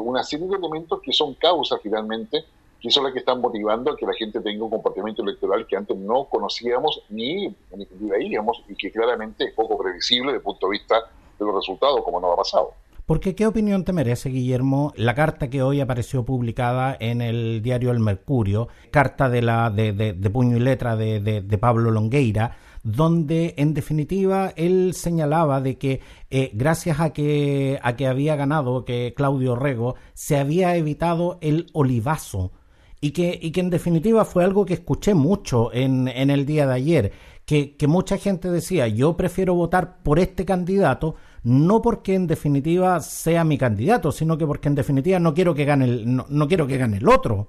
una 0.00 0.24
serie 0.24 0.46
de 0.48 0.56
elementos 0.56 1.00
que 1.02 1.12
son 1.12 1.34
causas 1.34 1.78
finalmente 1.82 2.44
que 2.80 2.90
son 2.90 3.04
las 3.04 3.12
que 3.12 3.20
están 3.20 3.40
motivando 3.40 3.92
a 3.92 3.96
que 3.96 4.06
la 4.06 4.12
gente 4.14 4.40
tenga 4.40 4.64
un 4.64 4.70
comportamiento 4.70 5.22
electoral 5.22 5.66
que 5.66 5.76
antes 5.76 5.96
no 5.96 6.24
conocíamos 6.24 7.02
ni, 7.08 7.48
ni 7.48 7.86
veíamos 8.00 8.62
y 8.68 8.74
que 8.76 8.90
claramente 8.92 9.44
es 9.44 9.54
poco 9.54 9.76
previsible 9.78 10.32
desde 10.32 10.38
el 10.38 10.42
punto 10.42 10.66
de 10.66 10.72
vista 10.72 10.96
de 11.38 11.44
los 11.44 11.54
resultados, 11.54 12.02
como 12.04 12.20
nos 12.20 12.32
ha 12.32 12.36
pasado. 12.36 12.74
Porque, 13.08 13.34
¿qué 13.34 13.46
opinión 13.46 13.84
te 13.84 13.94
merece, 13.94 14.28
Guillermo, 14.28 14.92
la 14.94 15.14
carta 15.14 15.48
que 15.48 15.62
hoy 15.62 15.80
apareció 15.80 16.26
publicada 16.26 16.94
en 17.00 17.22
el 17.22 17.62
diario 17.62 17.90
El 17.90 18.00
Mercurio, 18.00 18.68
carta 18.90 19.30
de, 19.30 19.40
la, 19.40 19.70
de, 19.70 19.94
de, 19.94 20.30
puño 20.30 20.58
y 20.58 20.60
letra 20.60 20.94
de, 20.94 21.20
de, 21.20 21.58
Pablo 21.58 21.90
Longueira, 21.90 22.58
donde 22.82 23.54
en 23.56 23.72
definitiva 23.72 24.52
él 24.56 24.92
señalaba 24.92 25.62
de 25.62 25.78
que 25.78 26.02
eh, 26.28 26.50
gracias 26.52 27.00
a 27.00 27.14
que, 27.14 27.80
a 27.82 27.96
que 27.96 28.06
había 28.06 28.36
ganado 28.36 28.84
que 28.84 29.14
Claudio 29.16 29.56
Rego 29.56 29.94
se 30.12 30.36
había 30.36 30.76
evitado 30.76 31.38
el 31.40 31.68
olivazo 31.72 32.52
y 33.00 33.12
que, 33.12 33.38
y 33.40 33.52
que 33.52 33.60
en 33.60 33.70
definitiva 33.70 34.24
fue 34.24 34.44
algo 34.44 34.64
que 34.64 34.74
escuché 34.74 35.14
mucho 35.14 35.72
en, 35.72 36.08
en 36.08 36.30
el 36.30 36.46
día 36.46 36.66
de 36.66 36.74
ayer, 36.74 37.12
que, 37.44 37.76
que 37.76 37.86
mucha 37.86 38.18
gente 38.18 38.50
decía 38.50 38.88
yo 38.88 39.16
prefiero 39.16 39.54
votar 39.54 40.02
por 40.02 40.18
este 40.18 40.44
candidato 40.44 41.16
no 41.44 41.80
porque 41.80 42.14
en 42.14 42.26
definitiva 42.26 43.00
sea 43.00 43.44
mi 43.44 43.56
candidato, 43.58 44.12
sino 44.12 44.36
que 44.36 44.46
porque 44.46 44.68
en 44.68 44.74
definitiva 44.74 45.18
no 45.18 45.34
quiero 45.34 45.54
que 45.54 45.64
gane 45.64 45.84
el, 45.84 46.16
no, 46.28 46.48
quiero 46.48 46.66
que 46.66 46.76
gane 46.76 46.98
el 46.98 47.08
otro. 47.08 47.48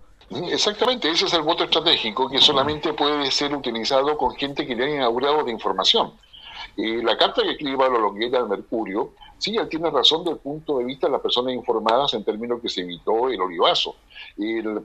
Exactamente, 0.51 1.09
ese 1.09 1.25
es 1.25 1.33
el 1.33 1.41
voto 1.41 1.63
estratégico 1.63 2.29
que 2.29 2.39
solamente 2.39 2.93
puede 2.93 3.31
ser 3.31 3.53
utilizado 3.53 4.15
con 4.15 4.35
gente 4.35 4.65
que 4.65 4.75
le 4.75 4.85
ha 4.85 4.95
inaugurado 4.95 5.43
de 5.43 5.51
información. 5.51 6.13
Eh, 6.77 7.01
la 7.03 7.17
carta 7.17 7.41
que 7.41 7.51
escribe 7.51 7.77
Pablo 7.77 7.99
Longuera 7.99 8.39
al 8.39 8.47
Mercurio, 8.47 9.13
sí, 9.39 9.57
él 9.57 9.67
tiene 9.67 9.89
razón 9.89 10.23
desde 10.23 10.35
el 10.35 10.41
punto 10.41 10.77
de 10.77 10.85
vista 10.85 11.07
de 11.07 11.13
las 11.13 11.21
personas 11.21 11.53
informadas 11.53 12.13
en 12.13 12.23
términos 12.23 12.61
que 12.61 12.69
se 12.69 12.81
evitó 12.81 13.29
el 13.29 13.41
olivazo. 13.41 13.95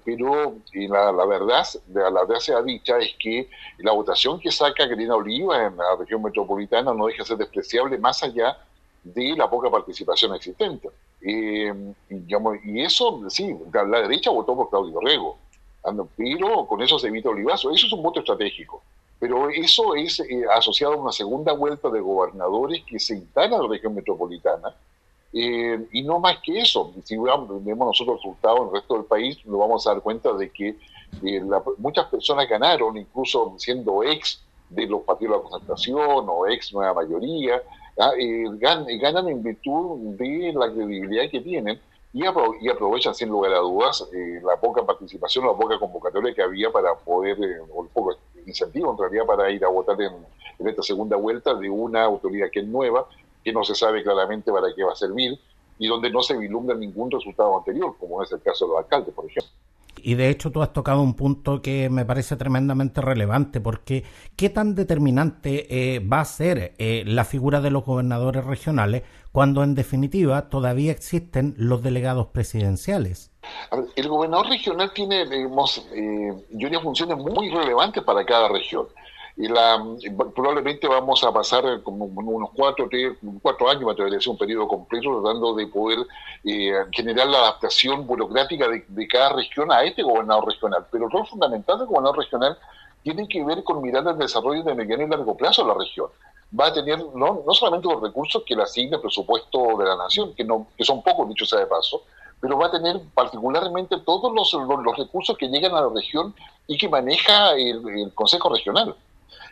pero 0.04 0.54
la, 0.72 1.12
la, 1.12 1.26
verdad, 1.26 1.64
la 1.92 2.10
verdad 2.10 2.38
sea 2.38 2.62
dicha, 2.62 2.98
es 2.98 3.14
que 3.18 3.50
la 3.78 3.92
votación 3.92 4.40
que 4.40 4.50
saca 4.50 4.88
Karina 4.88 5.16
Oliva 5.16 5.66
en 5.66 5.76
la 5.76 5.96
región 5.98 6.22
metropolitana 6.22 6.94
no 6.94 7.06
deja 7.06 7.22
de 7.22 7.28
ser 7.28 7.36
despreciable 7.36 7.98
más 7.98 8.22
allá 8.22 8.56
de 9.02 9.36
la 9.36 9.50
poca 9.50 9.70
participación 9.70 10.34
existente. 10.34 10.88
Y 11.20 12.80
eso, 12.80 13.22
sí, 13.28 13.54
la 13.72 14.00
derecha 14.00 14.30
votó 14.30 14.56
por 14.56 14.70
Claudio 14.70 15.00
Rego, 15.00 15.38
pero 16.16 16.66
con 16.66 16.82
eso 16.82 16.98
se 16.98 17.08
evita 17.08 17.28
Olivazo. 17.28 17.70
Eso 17.70 17.86
es 17.86 17.92
un 17.92 18.02
voto 18.02 18.20
estratégico. 18.20 18.82
Pero 19.18 19.48
eso 19.48 19.94
es 19.94 20.20
eh, 20.20 20.44
asociado 20.54 20.94
a 20.94 20.96
una 20.96 21.12
segunda 21.12 21.52
vuelta 21.52 21.88
de 21.88 22.00
gobernadores 22.00 22.82
que 22.86 22.98
se 22.98 23.14
instalan 23.14 23.54
a 23.54 23.62
la 23.62 23.68
región 23.68 23.94
metropolitana. 23.94 24.74
Eh, 25.32 25.88
y 25.92 26.02
no 26.02 26.20
más 26.20 26.38
que 26.44 26.60
eso, 26.60 26.92
si 27.02 27.16
vemos 27.16 27.86
nosotros 27.86 28.18
resultados 28.18 28.60
en 28.60 28.66
el 28.66 28.72
resto 28.72 28.94
del 28.94 29.04
país, 29.04 29.44
nos 29.46 29.58
vamos 29.58 29.86
a 29.86 29.92
dar 29.92 30.02
cuenta 30.02 30.32
de 30.32 30.50
que 30.50 30.76
muchas 31.78 32.06
personas 32.06 32.48
ganaron, 32.48 32.96
incluso 32.96 33.54
siendo 33.58 34.02
ex 34.02 34.42
de 34.68 34.86
los 34.86 35.02
partidos 35.02 35.32
de 35.32 35.38
la 35.38 35.48
concentración 35.48 36.26
o 36.28 36.46
ex 36.46 36.72
nueva 36.72 36.94
mayoría, 36.94 37.62
¿ah? 37.98 38.12
ganan, 38.58 39.28
en 39.28 39.42
virtud 39.42 39.98
de 40.16 40.52
la 40.54 40.72
credibilidad 40.72 41.30
que 41.30 41.40
tienen 41.40 41.80
y, 42.14 42.24
aprovechan 42.26 43.14
sin 43.14 43.28
lugar 43.28 43.52
a 43.54 43.58
dudas 43.58 44.06
eh, 44.12 44.40
la 44.44 44.56
poca 44.56 44.86
participación, 44.86 45.46
la 45.46 45.52
poca 45.52 45.78
convocatoria 45.80 46.32
que 46.32 46.42
había 46.42 46.70
para 46.70 46.94
poder, 46.94 47.36
eh, 47.42 47.60
o 47.72 47.82
el 47.82 47.90
poco 47.90 48.16
incentivo 48.46 48.92
en 48.92 48.98
realidad 48.98 49.26
para 49.26 49.50
ir 49.50 49.64
a 49.64 49.68
votar 49.68 49.96
en, 50.00 50.12
esta 50.66 50.82
segunda 50.82 51.16
vuelta 51.16 51.54
de 51.54 51.68
una 51.68 52.04
autoridad 52.04 52.48
que 52.52 52.60
es 52.60 52.66
nueva, 52.66 53.06
que 53.42 53.52
no 53.52 53.64
se 53.64 53.74
sabe 53.74 54.02
claramente 54.02 54.50
para 54.50 54.68
qué 54.74 54.82
va 54.82 54.92
a 54.92 54.96
servir 54.96 55.38
y 55.78 55.88
donde 55.88 56.10
no 56.10 56.22
se 56.22 56.36
vislumbra 56.36 56.76
ningún 56.76 57.10
resultado 57.10 57.58
anterior, 57.58 57.94
como 57.98 58.22
es 58.22 58.32
el 58.32 58.40
caso 58.40 58.64
de 58.64 58.72
los 58.72 58.78
alcaldes, 58.78 59.12
por 59.14 59.26
ejemplo. 59.26 59.50
Y 60.02 60.14
de 60.14 60.28
hecho 60.28 60.50
tú 60.50 60.62
has 60.62 60.72
tocado 60.72 61.00
un 61.02 61.14
punto 61.14 61.62
que 61.62 61.88
me 61.88 62.04
parece 62.04 62.36
tremendamente 62.36 63.00
relevante, 63.00 63.60
porque 63.60 64.04
¿qué 64.36 64.50
tan 64.50 64.74
determinante 64.74 65.94
eh, 65.94 66.00
va 66.00 66.20
a 66.20 66.24
ser 66.24 66.74
eh, 66.78 67.04
la 67.06 67.24
figura 67.24 67.60
de 67.60 67.70
los 67.70 67.84
gobernadores 67.84 68.44
regionales 68.44 69.02
cuando 69.34 69.64
en 69.64 69.74
definitiva 69.74 70.48
todavía 70.48 70.92
existen 70.92 71.56
los 71.58 71.82
delegados 71.82 72.28
presidenciales? 72.28 73.32
el 73.96 74.08
gobernador 74.08 74.46
regional 74.46 74.92
tiene, 74.94 75.26
digamos, 75.26 75.84
eh, 75.92 76.80
funciones 76.80 77.18
muy 77.18 77.50
relevantes 77.50 78.04
para 78.04 78.24
cada 78.24 78.46
región 78.46 78.86
y 79.36 79.48
la, 79.48 79.84
probablemente 80.36 80.86
vamos 80.86 81.24
a 81.24 81.32
pasar 81.32 81.82
como 81.82 82.04
unos 82.04 82.50
cuatro, 82.54 82.88
cuatro 83.42 83.68
años, 83.68 83.98
a 83.98 84.04
decir 84.04 84.30
un 84.30 84.38
periodo 84.38 84.68
completo, 84.68 85.20
tratando 85.20 85.52
de 85.56 85.66
poder 85.66 85.98
eh, 86.44 86.72
generar 86.92 87.26
la 87.26 87.38
adaptación 87.38 88.06
burocrática 88.06 88.68
de, 88.68 89.08
cada 89.08 89.32
región 89.32 89.72
a 89.72 89.82
este 89.82 90.04
gobernador 90.04 90.46
regional. 90.46 90.86
Pero 90.92 91.06
el 91.06 91.10
rol 91.10 91.26
fundamental 91.26 91.80
del 91.80 91.88
gobernador 91.88 92.18
regional 92.18 92.56
tiene 93.02 93.26
que 93.26 93.44
ver 93.44 93.64
con 93.64 93.82
mirar 93.82 94.06
el 94.06 94.16
desarrollo 94.16 94.62
de 94.62 94.76
mediano 94.76 95.02
y 95.02 95.08
largo 95.08 95.36
plazo 95.36 95.62
de 95.62 95.68
la 95.68 95.74
región. 95.74 96.06
Va 96.58 96.66
a 96.66 96.72
tener 96.72 96.98
no, 97.14 97.42
no 97.46 97.54
solamente 97.54 97.88
los 97.88 98.02
recursos 98.02 98.42
que 98.46 98.54
le 98.54 98.62
asigna 98.62 98.96
el 98.96 99.02
presupuesto 99.02 99.76
de 99.76 99.84
la 99.84 99.96
nación, 99.96 100.34
que, 100.34 100.44
no, 100.44 100.68
que 100.76 100.84
son 100.84 101.02
pocos, 101.02 101.28
dicho 101.28 101.44
sea 101.44 101.60
de 101.60 101.66
paso, 101.66 102.02
pero 102.40 102.58
va 102.58 102.66
a 102.66 102.70
tener 102.70 103.00
particularmente 103.14 103.98
todos 103.98 104.32
los, 104.32 104.52
los, 104.52 104.96
recursos 104.96 105.36
que 105.36 105.48
llegan 105.48 105.74
a 105.74 105.80
la 105.80 105.88
región 105.94 106.34
y 106.66 106.76
que 106.76 106.88
maneja 106.88 107.52
el 107.54 108.12
Consejo 108.14 108.50
Regional. 108.50 108.94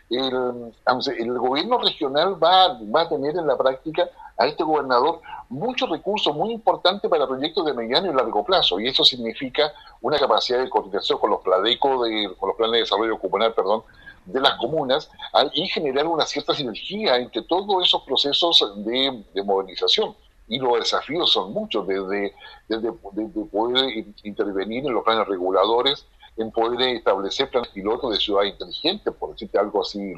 el, 0.09 0.73
el 1.17 1.39
gobierno 1.39 1.77
regional 1.79 2.41
va, 2.41 2.79
va 2.95 3.01
a 3.01 3.09
tener 3.09 3.35
en 3.35 3.47
la 3.47 3.57
práctica 3.57 4.09
a 4.37 4.47
este 4.47 4.63
gobernador 4.63 5.21
muchos 5.49 5.89
recursos 5.89 6.35
muy 6.35 6.51
importantes 6.51 7.09
para 7.09 7.27
proyectos 7.27 7.65
de 7.65 7.73
mediano 7.73 8.11
y 8.11 8.15
largo 8.15 8.43
plazo, 8.43 8.79
y 8.79 8.87
eso 8.87 9.03
significa 9.03 9.71
una 10.01 10.17
capacidad 10.17 10.59
de 10.59 10.69
coordinación 10.69 11.19
con 11.19 11.29
los 11.29 11.41
PLADECO, 11.41 12.03
de, 12.03 12.35
con 12.37 12.49
los 12.49 12.57
planes 12.57 12.73
de 12.73 12.79
desarrollo 12.79 13.19
comunal, 13.19 13.53
perdón, 13.53 13.83
de 14.25 14.39
las 14.39 14.55
comunas, 14.57 15.09
y 15.53 15.67
generar 15.67 16.07
una 16.07 16.25
cierta 16.25 16.53
sinergia 16.53 17.17
entre 17.17 17.41
todos 17.43 17.85
esos 17.85 18.03
procesos 18.03 18.73
de, 18.85 19.23
de 19.33 19.43
modernización 19.43 20.15
y 20.47 20.59
los 20.59 20.79
desafíos 20.79 21.31
son 21.31 21.53
muchos, 21.53 21.87
desde, 21.87 22.33
desde, 22.67 22.91
poder 22.91 24.05
intervenir 24.23 24.85
en 24.85 24.93
los 24.93 25.03
planes 25.03 25.27
reguladores, 25.27 26.05
en 26.37 26.51
poder 26.51 26.95
establecer 26.95 27.49
planes 27.49 27.69
pilotos 27.69 28.11
de 28.11 28.19
ciudades 28.19 28.53
inteligentes, 28.53 29.13
por 29.13 29.31
decirte 29.31 29.57
algo 29.57 29.81
así 29.81 30.13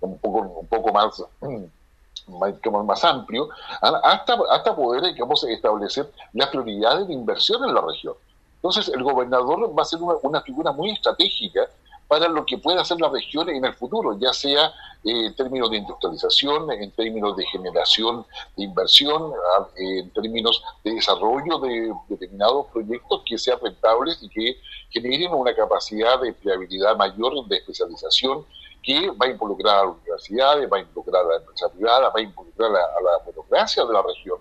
un 0.00 0.18
poco, 0.18 0.40
un 0.40 0.66
poco 0.66 0.92
más, 0.92 1.24
más, 2.28 2.84
más 2.84 3.04
amplio, 3.04 3.48
hasta, 3.80 4.36
hasta 4.50 4.76
poder 4.76 5.02
digamos, 5.12 5.44
establecer 5.44 6.10
las 6.32 6.48
prioridades 6.48 7.08
de 7.08 7.14
inversión 7.14 7.64
en 7.64 7.74
la 7.74 7.80
región. 7.80 8.14
Entonces, 8.56 8.88
el 8.94 9.02
gobernador 9.02 9.76
va 9.76 9.82
a 9.82 9.86
ser 9.86 10.00
una, 10.00 10.14
una 10.22 10.40
figura 10.42 10.70
muy 10.72 10.90
estratégica 10.90 11.68
para 12.12 12.28
lo 12.28 12.44
que 12.44 12.58
pueda 12.58 12.82
hacer 12.82 13.00
la 13.00 13.08
región 13.08 13.48
en 13.48 13.64
el 13.64 13.72
futuro, 13.72 14.18
ya 14.18 14.34
sea 14.34 14.66
eh, 15.02 15.28
en 15.28 15.34
términos 15.34 15.70
de 15.70 15.78
industrialización, 15.78 16.70
en 16.70 16.90
términos 16.90 17.34
de 17.38 17.46
generación 17.46 18.26
de 18.54 18.64
inversión, 18.64 19.32
en 19.76 20.10
términos 20.10 20.62
de 20.84 20.92
desarrollo 20.92 21.58
de 21.60 21.90
determinados 22.10 22.66
proyectos 22.66 23.22
que 23.24 23.38
sean 23.38 23.58
rentables 23.62 24.18
y 24.20 24.28
que 24.28 24.60
generen 24.90 25.32
una 25.32 25.54
capacidad 25.54 26.20
de 26.20 26.28
empleabilidad 26.28 26.98
mayor, 26.98 27.48
de 27.48 27.56
especialización, 27.56 28.44
que 28.82 29.08
va 29.12 29.24
a 29.24 29.30
involucrar 29.30 29.76
a 29.76 29.86
las 29.86 29.96
universidades, 29.96 30.70
va 30.70 30.76
a 30.76 30.80
involucrar 30.80 31.24
a 31.24 31.28
la 31.28 31.36
empresa 31.36 31.72
privada, 31.72 32.10
va 32.10 32.20
a 32.20 32.20
involucrar 32.20 32.72
a, 32.72 32.74
la 32.74 33.24
burocracia 33.24 33.86
de 33.86 33.92
la 33.94 34.02
región. 34.02 34.36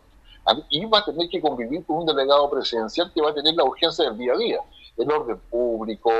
Ah, 0.45 0.57
y 0.69 0.83
va 0.87 0.99
a 0.99 1.05
tener 1.05 1.29
que 1.29 1.39
convivir 1.39 1.85
con 1.85 1.99
un 1.99 2.05
delegado 2.05 2.49
presidencial 2.49 3.13
que 3.13 3.21
va 3.21 3.29
a 3.29 3.33
tener 3.33 3.55
la 3.55 3.63
urgencia 3.63 4.03
del 4.03 4.17
día 4.17 4.33
a 4.33 4.37
día 4.37 4.59
el 4.97 5.11
orden 5.11 5.39
público, 5.49 6.11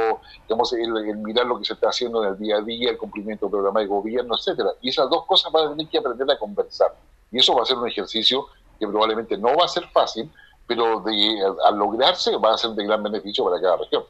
digamos, 0.47 0.73
el, 0.73 1.17
mirar 1.17 1.45
lo 1.45 1.59
que 1.59 1.65
se 1.65 1.73
está 1.73 1.89
haciendo 1.89 2.23
en 2.23 2.31
el 2.31 2.37
día 2.37 2.57
a 2.57 2.61
día, 2.61 2.89
el 2.89 2.97
cumplimiento 2.97 3.45
del 3.45 3.51
programa 3.51 3.79
de 3.81 3.87
gobierno, 3.87 4.35
etcétera. 4.35 4.71
Y 4.81 4.89
esas 4.89 5.09
dos 5.09 5.25
cosas 5.25 5.51
van 5.51 5.67
a 5.67 5.69
tener 5.71 5.87
que 5.87 5.97
aprender 5.97 6.29
a 6.31 6.39
conversar. 6.39 6.95
Y 7.31 7.39
eso 7.39 7.55
va 7.55 7.63
a 7.63 7.65
ser 7.65 7.77
un 7.77 7.87
ejercicio 7.87 8.45
que 8.79 8.87
probablemente 8.87 9.37
no 9.37 9.55
va 9.55 9.65
a 9.65 9.67
ser 9.67 9.87
fácil, 9.89 10.31
pero 10.65 11.01
de, 11.01 11.39
al 11.65 11.77
lograrse 11.77 12.35
va 12.37 12.53
a 12.53 12.57
ser 12.57 12.71
de 12.71 12.85
gran 12.85 13.03
beneficio 13.03 13.43
para 13.43 13.61
cada 13.61 13.77
región. 13.77 14.03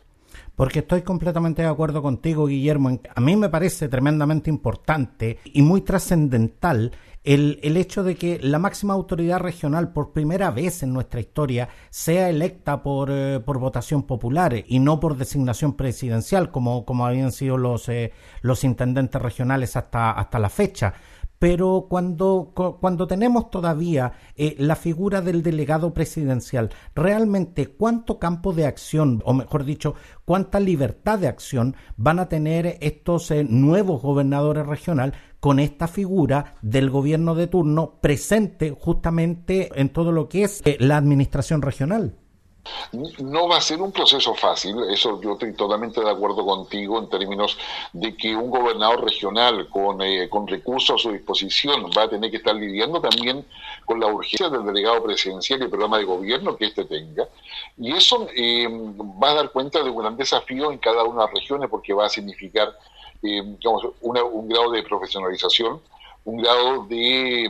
Porque 0.61 0.81
estoy 0.81 1.01
completamente 1.01 1.63
de 1.63 1.67
acuerdo 1.67 2.03
contigo, 2.03 2.45
Guillermo. 2.45 2.91
A 3.15 3.19
mí 3.19 3.35
me 3.35 3.49
parece 3.49 3.89
tremendamente 3.89 4.51
importante 4.51 5.39
y 5.43 5.63
muy 5.63 5.81
trascendental 5.81 6.91
el, 7.23 7.59
el, 7.63 7.77
hecho 7.77 8.03
de 8.03 8.13
que 8.13 8.39
la 8.43 8.59
máxima 8.59 8.93
autoridad 8.93 9.39
regional 9.39 9.91
por 9.91 10.13
primera 10.13 10.51
vez 10.51 10.83
en 10.83 10.93
nuestra 10.93 11.19
historia 11.19 11.69
sea 11.89 12.29
electa 12.29 12.83
por, 12.83 13.09
eh, 13.11 13.39
por 13.39 13.57
votación 13.57 14.03
popular 14.03 14.53
y 14.67 14.77
no 14.77 14.99
por 14.99 15.17
designación 15.17 15.73
presidencial 15.73 16.51
como, 16.51 16.85
como 16.85 17.07
habían 17.07 17.31
sido 17.31 17.57
los, 17.57 17.89
eh, 17.89 18.11
los 18.43 18.63
intendentes 18.63 19.19
regionales 19.19 19.75
hasta, 19.75 20.11
hasta 20.11 20.37
la 20.37 20.49
fecha 20.49 20.93
pero 21.41 21.87
cuando, 21.89 22.51
cuando 22.53 23.07
tenemos 23.07 23.49
todavía 23.49 24.13
eh, 24.35 24.55
la 24.59 24.75
figura 24.75 25.21
del 25.21 25.41
delegado 25.41 25.91
presidencial, 25.91 26.69
realmente 26.93 27.65
cuánto 27.65 28.19
campo 28.19 28.53
de 28.53 28.67
acción, 28.67 29.23
o 29.25 29.33
mejor 29.33 29.65
dicho, 29.65 29.95
cuánta 30.23 30.59
libertad 30.59 31.17
de 31.17 31.27
acción 31.27 31.75
van 31.97 32.19
a 32.19 32.29
tener 32.29 32.77
estos 32.79 33.31
eh, 33.31 33.43
nuevos 33.43 34.03
gobernadores 34.03 34.67
regionales 34.67 35.17
con 35.39 35.57
esta 35.57 35.87
figura 35.87 36.53
del 36.61 36.91
gobierno 36.91 37.33
de 37.33 37.47
turno 37.47 37.97
presente 37.99 38.69
justamente 38.79 39.71
en 39.73 39.89
todo 39.89 40.11
lo 40.11 40.29
que 40.29 40.43
es 40.43 40.61
eh, 40.63 40.77
la 40.79 40.97
administración 40.97 41.63
regional. 41.63 42.20
No 43.19 43.47
va 43.47 43.57
a 43.57 43.61
ser 43.61 43.81
un 43.81 43.91
proceso 43.91 44.35
fácil, 44.35 44.75
eso 44.91 45.19
yo 45.21 45.33
estoy 45.33 45.53
totalmente 45.53 46.01
de 46.01 46.09
acuerdo 46.09 46.45
contigo 46.45 46.99
en 46.99 47.09
términos 47.09 47.57
de 47.93 48.15
que 48.15 48.35
un 48.35 48.49
gobernador 48.51 49.03
regional 49.03 49.67
con, 49.69 50.01
eh, 50.01 50.29
con 50.29 50.47
recursos 50.47 50.95
a 50.95 50.97
su 51.01 51.11
disposición 51.11 51.89
va 51.97 52.03
a 52.03 52.09
tener 52.09 52.29
que 52.29 52.37
estar 52.37 52.55
lidiando 52.55 53.01
también 53.01 53.45
con 53.85 53.99
la 53.99 54.07
urgencia 54.07 54.49
del 54.49 54.65
delegado 54.65 55.01
presidencial 55.03 55.59
y 55.59 55.63
el 55.63 55.69
programa 55.69 55.97
de 55.97 56.03
gobierno 56.03 56.55
que 56.55 56.65
éste 56.65 56.85
tenga. 56.85 57.27
Y 57.77 57.93
eso 57.93 58.27
eh, 58.35 58.67
va 58.69 59.31
a 59.31 59.35
dar 59.35 59.51
cuenta 59.51 59.81
de 59.81 59.89
un 59.89 59.97
gran 59.97 60.15
desafío 60.15 60.71
en 60.71 60.77
cada 60.77 61.03
una 61.03 61.21
de 61.21 61.27
las 61.27 61.33
regiones 61.33 61.69
porque 61.69 61.93
va 61.93 62.05
a 62.05 62.09
significar 62.09 62.77
eh, 63.23 63.41
digamos, 63.43 63.87
un 64.01 64.47
grado 64.47 64.71
de 64.71 64.83
profesionalización, 64.83 65.81
un 66.25 66.37
grado 66.37 66.85
de 66.85 67.49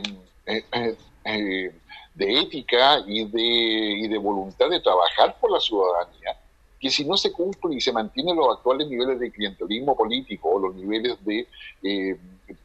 de 2.14 2.40
ética 2.40 3.00
y 3.06 3.24
de, 3.24 3.42
y 3.42 4.08
de 4.08 4.18
voluntad 4.18 4.68
de 4.68 4.80
trabajar 4.80 5.36
por 5.40 5.50
la 5.50 5.60
ciudadanía, 5.60 6.36
que 6.78 6.90
si 6.90 7.04
no 7.04 7.16
se 7.16 7.32
cumple 7.32 7.76
y 7.76 7.80
se 7.80 7.92
mantienen 7.92 8.36
los 8.36 8.56
actuales 8.56 8.88
niveles 8.88 9.18
de 9.20 9.30
clientelismo 9.30 9.96
político 9.96 10.50
o 10.50 10.58
los 10.58 10.74
niveles 10.74 11.16
de 11.24 11.46
eh, 11.82 12.18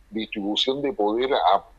distribución 0.09 0.81
de 0.81 0.93
poder 0.93 1.29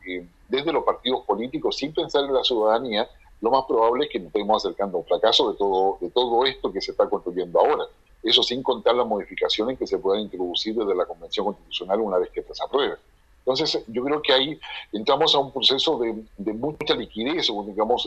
eh, 0.07 0.27
desde 0.49 0.73
los 0.73 0.85
partidos 0.85 1.25
políticos 1.27 1.77
sin 1.77 1.93
pensar 1.93 2.25
en 2.25 2.35
la 2.35 2.45
ciudadanía, 2.45 3.09
lo 3.41 3.51
más 3.51 3.65
probable 3.67 4.05
es 4.05 4.11
que 4.11 4.19
nos 4.19 4.29
estemos 4.29 4.65
acercando 4.65 4.99
a 4.99 5.01
un 5.01 5.07
fracaso 5.07 5.53
de 5.53 5.59
todo, 5.59 5.99
de 6.01 6.11
todo 6.11 6.45
esto 6.45 6.73
que 6.73 6.81
se 6.81 6.93
está 6.93 7.09
construyendo 7.09 7.61
ahora. 7.61 7.85
Eso 8.23 8.43
sin 8.43 8.63
contar 8.63 8.95
las 8.95 9.07
modificaciones 9.07 9.79
que 9.79 9.87
se 9.87 9.99
puedan 9.99 10.23
introducir 10.23 10.75
desde 10.75 10.95
la 10.95 11.07
Convención 11.07 11.47
Constitucional 11.47 12.01
una 12.01 12.19
vez 12.19 12.31
que 12.31 12.43
se 12.43 12.65
apruebe. 12.65 12.97
Entonces, 13.39 13.83
yo 13.89 14.05
creo 14.05 14.21
que 14.21 14.33
ahí 14.33 14.61
entramos 14.93 15.35
a 15.35 15.39
un 15.39 15.53
proceso 15.53 15.99
de, 15.99 16.53
mucha 16.53 16.95
liquidez, 16.95 17.49
o 17.51 17.65
digamos, 17.65 18.07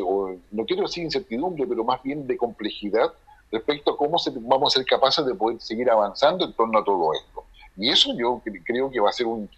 no 0.52 0.66
quiero 0.66 0.84
decir 0.84 1.04
incertidumbre, 1.04 1.66
pero 1.66 1.84
más 1.84 2.02
bien 2.04 2.28
de 2.28 2.38
complejidad 2.38 3.12
respecto 3.52 3.92
a 3.92 3.98
cómo 3.98 4.18
vamos 4.42 4.76
a 4.76 4.78
ser 4.78 4.86
capaces 4.86 5.26
de 5.26 5.34
poder 5.34 5.60
seguir 5.60 5.90
avanzando 5.90 6.46
en 6.46 6.54
torno 6.54 6.80
a 6.80 6.84
todo 6.84 7.14
esto. 7.14 7.44
Y 7.76 7.90
eso 7.90 8.14
yo 8.16 8.42
creo 8.64 8.92
que 8.92 9.00
va 9.00 9.10
a 9.10 9.14
ser 9.14 9.26
un, 9.26 9.50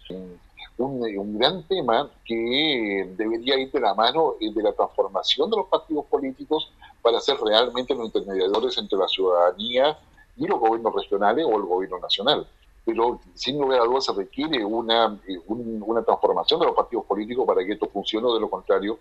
un, 0.78 1.38
gran 1.38 1.62
tema 1.64 2.10
que 2.24 3.12
debería 3.16 3.58
ir 3.58 3.70
de 3.70 3.80
la 3.80 3.94
mano 3.94 4.34
de 4.40 4.62
la 4.62 4.72
transformación 4.72 5.50
de 5.50 5.56
los 5.58 5.66
partidos 5.66 6.06
políticos 6.06 6.72
para 7.02 7.20
ser 7.20 7.36
realmente 7.38 7.94
los 7.94 8.06
intermediadores 8.06 8.78
entre 8.78 8.98
la 8.98 9.08
ciudadanía 9.08 9.98
y 10.36 10.46
los 10.46 10.58
gobiernos 10.58 10.94
regionales 10.94 11.44
o 11.44 11.56
el 11.56 11.62
gobierno 11.62 11.98
nacional 11.98 12.46
pero 12.84 13.20
sin 13.34 13.58
lugar 13.58 13.80
a 13.80 13.84
dudas 13.84 14.04
se 14.04 14.12
requiere 14.12 14.64
una, 14.64 15.18
eh, 15.26 15.38
una 15.46 16.02
transformación 16.02 16.60
de 16.60 16.66
los 16.66 16.76
partidos 16.76 17.04
políticos 17.06 17.46
para 17.46 17.64
que 17.64 17.72
esto 17.72 17.88
funcione, 17.88 18.32
de 18.32 18.40
lo 18.40 18.50
contrario 18.50 18.98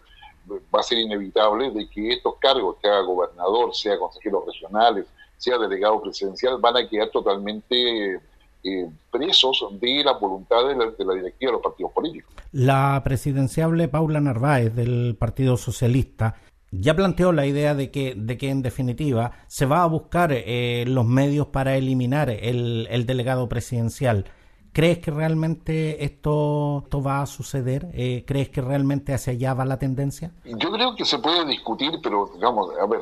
va 0.49 0.79
a 0.79 0.83
ser 0.83 0.99
inevitable 0.99 1.71
de 1.71 1.89
que 1.89 2.13
estos 2.13 2.35
cargos, 2.39 2.77
sea 2.81 2.99
gobernador, 3.01 3.73
sea 3.73 3.97
consejeros 3.97 4.45
regionales, 4.45 5.05
sea 5.37 5.57
delegado 5.57 6.01
presidencial, 6.01 6.57
van 6.59 6.77
a 6.77 6.87
quedar 6.87 7.09
totalmente 7.09 8.19
eh, 8.63 8.89
presos 9.11 9.65
de 9.79 10.03
la 10.03 10.13
voluntad 10.13 10.67
de 10.67 10.75
la, 10.75 10.91
de 10.91 11.05
la, 11.05 11.13
directiva 11.15 11.49
de 11.49 11.53
los 11.53 11.61
partidos 11.61 11.91
políticos. 11.91 12.33
La 12.51 13.01
presidenciable 13.03 13.87
Paula 13.87 14.21
Narváez 14.21 14.75
del 14.75 15.15
Partido 15.17 15.57
Socialista 15.57 16.35
ya 16.79 16.95
planteó 16.95 17.31
la 17.31 17.45
idea 17.45 17.75
de 17.75 17.91
que, 17.91 18.15
de 18.15 18.37
que 18.37 18.49
en 18.49 18.63
definitiva 18.63 19.31
se 19.47 19.65
va 19.65 19.83
a 19.83 19.87
buscar 19.87 20.31
eh, 20.31 20.85
los 20.87 21.05
medios 21.05 21.47
para 21.47 21.75
eliminar 21.75 22.29
el, 22.29 22.87
el, 22.89 23.05
delegado 23.05 23.47
presidencial. 23.47 24.25
¿Crees 24.71 24.97
que 24.97 25.11
realmente 25.11 26.03
esto, 26.03 26.81
esto 26.83 27.03
va 27.03 27.21
a 27.21 27.27
suceder? 27.27 27.89
Eh, 27.93 28.23
¿Crees 28.25 28.49
que 28.49 28.61
realmente 28.61 29.13
hacia 29.13 29.33
allá 29.33 29.53
va 29.53 29.65
la 29.65 29.77
tendencia? 29.77 30.31
Yo 30.45 30.71
creo 30.71 30.95
que 30.95 31.05
se 31.05 31.19
puede 31.19 31.45
discutir, 31.45 31.99
pero 32.01 32.31
digamos, 32.33 32.71
a 32.81 32.87
ver, 32.87 33.01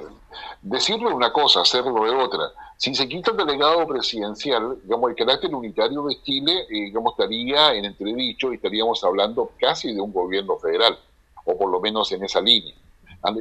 decirlo 0.61 1.15
una 1.15 1.31
cosa, 1.31 1.61
hacerlo 1.61 2.03
de 2.03 2.11
otra. 2.11 2.43
Si 2.75 2.93
se 2.93 3.07
quita 3.07 3.31
el 3.31 3.37
delegado 3.37 3.87
presidencial, 3.87 4.79
digamos, 4.83 5.11
el 5.11 5.15
carácter 5.15 5.55
unitario 5.55 6.03
de 6.03 6.21
Chile, 6.23 6.63
eh, 6.69 6.85
digamos, 6.87 7.13
estaría 7.13 7.73
en 7.73 7.85
entredicho 7.85 8.51
y 8.51 8.55
estaríamos 8.55 9.01
hablando 9.05 9.51
casi 9.57 9.93
de 9.93 10.01
un 10.01 10.11
gobierno 10.11 10.57
federal, 10.57 10.99
o 11.45 11.57
por 11.57 11.71
lo 11.71 11.79
menos 11.79 12.11
en 12.11 12.25
esa 12.25 12.41
línea. 12.41 12.75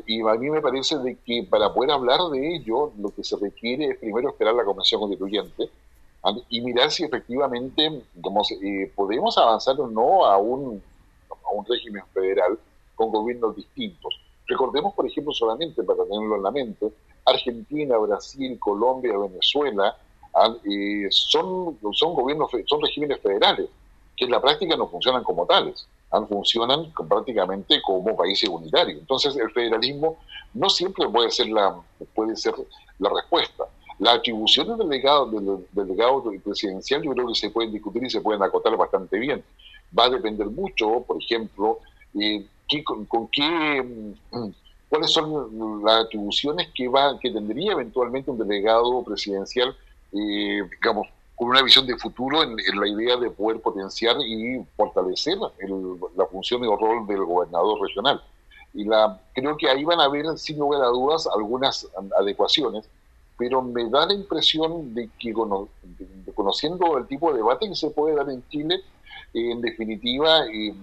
Y 0.06 0.20
a 0.20 0.34
mí 0.34 0.50
me 0.50 0.60
parece 0.60 0.98
de 0.98 1.16
que 1.24 1.46
para 1.48 1.72
poder 1.72 1.92
hablar 1.92 2.20
de 2.30 2.56
ello, 2.56 2.92
lo 2.98 3.10
que 3.14 3.24
se 3.24 3.36
requiere 3.36 3.86
es 3.86 3.98
primero 3.98 4.28
esperar 4.28 4.54
la 4.54 4.64
Convención 4.64 5.00
Constituyente 5.00 5.70
y 6.50 6.60
mirar 6.60 6.90
si 6.90 7.04
efectivamente 7.04 8.02
digamos, 8.14 8.52
eh, 8.52 8.92
podemos 8.94 9.38
avanzar 9.38 9.80
o 9.80 9.88
no 9.88 10.26
a 10.26 10.36
un, 10.36 10.82
a 11.30 11.50
un 11.50 11.64
régimen 11.64 12.02
federal 12.12 12.58
con 12.94 13.10
gobiernos 13.10 13.56
distintos. 13.56 14.20
Recordemos, 14.46 14.92
por 14.94 15.06
ejemplo, 15.06 15.32
solamente 15.32 15.82
para 15.82 16.04
tenerlo 16.04 16.36
en 16.36 16.42
la 16.42 16.50
mente, 16.50 16.92
Argentina, 17.24 17.96
Brasil, 17.96 18.58
Colombia, 18.58 19.16
Venezuela 19.16 19.96
eh, 20.70 21.06
son, 21.10 21.78
son 21.92 22.14
gobiernos, 22.14 22.50
son 22.66 22.82
regímenes 22.82 23.18
federales 23.20 23.68
que 24.14 24.26
en 24.26 24.30
la 24.30 24.42
práctica 24.42 24.76
no 24.76 24.88
funcionan 24.88 25.24
como 25.24 25.46
tales 25.46 25.86
funcionan 26.28 26.92
prácticamente 27.08 27.80
como 27.82 28.16
países 28.16 28.48
unitarios. 28.48 28.98
Entonces, 29.00 29.36
el 29.36 29.50
federalismo 29.52 30.18
no 30.54 30.68
siempre 30.68 31.08
puede 31.08 31.30
ser 31.30 31.48
la, 31.48 31.80
puede 32.14 32.36
ser 32.36 32.54
la 32.98 33.10
respuesta. 33.10 33.64
La 33.98 34.14
atribución 34.14 34.68
del 34.68 34.88
delegado, 34.88 35.26
del, 35.26 35.66
delegado 35.72 36.24
presidencial 36.42 37.02
yo 37.02 37.12
creo 37.12 37.28
que 37.28 37.34
se 37.34 37.50
pueden 37.50 37.72
discutir 37.72 38.02
y 38.04 38.10
se 38.10 38.20
pueden 38.20 38.42
acotar 38.42 38.76
bastante 38.76 39.18
bien. 39.18 39.44
Va 39.96 40.04
a 40.04 40.10
depender 40.10 40.46
mucho, 40.46 41.04
por 41.06 41.22
ejemplo, 41.22 41.78
eh, 42.18 42.46
con, 42.84 43.28
qué, 43.28 43.82
mm, 44.32 44.50
cuáles 44.88 45.10
son 45.10 45.84
las 45.84 46.06
atribuciones 46.06 46.68
que, 46.74 46.88
va, 46.88 47.18
que 47.20 47.30
tendría 47.30 47.72
eventualmente 47.72 48.30
un 48.30 48.38
delegado 48.38 49.02
presidencial, 49.04 49.76
eh, 50.12 50.62
digamos, 50.80 51.06
con 51.40 51.48
una 51.48 51.62
visión 51.62 51.86
de 51.86 51.96
futuro 51.96 52.42
en, 52.42 52.54
la 52.54 52.86
idea 52.86 53.16
de 53.16 53.30
poder 53.30 53.62
potenciar 53.62 54.14
y 54.20 54.62
fortalecer 54.76 55.38
la 55.38 56.26
función 56.26 56.62
y 56.62 56.70
el 56.70 56.78
rol 56.78 57.06
del 57.06 57.24
gobernador 57.24 57.80
regional. 57.80 58.22
Y 58.74 58.84
la, 58.84 59.18
creo 59.32 59.56
que 59.56 59.70
ahí 59.70 59.82
van 59.82 60.00
a 60.00 60.04
haber, 60.04 60.36
sin 60.36 60.58
lugar 60.58 60.82
a 60.82 60.88
dudas, 60.88 61.26
algunas 61.34 61.88
adecuaciones, 62.18 62.86
pero 63.38 63.62
me 63.62 63.88
da 63.88 64.04
la 64.04 64.12
impresión 64.12 64.92
de 64.92 65.08
que 65.18 65.32
conociendo 66.34 66.98
el 66.98 67.06
tipo 67.06 67.30
de 67.30 67.38
debate 67.38 67.70
que 67.70 67.74
se 67.74 67.88
puede 67.88 68.16
dar 68.16 68.28
en 68.28 68.46
Chile, 68.50 68.82
en 69.32 69.62
definitiva, 69.62 70.44
eh, 70.44 70.74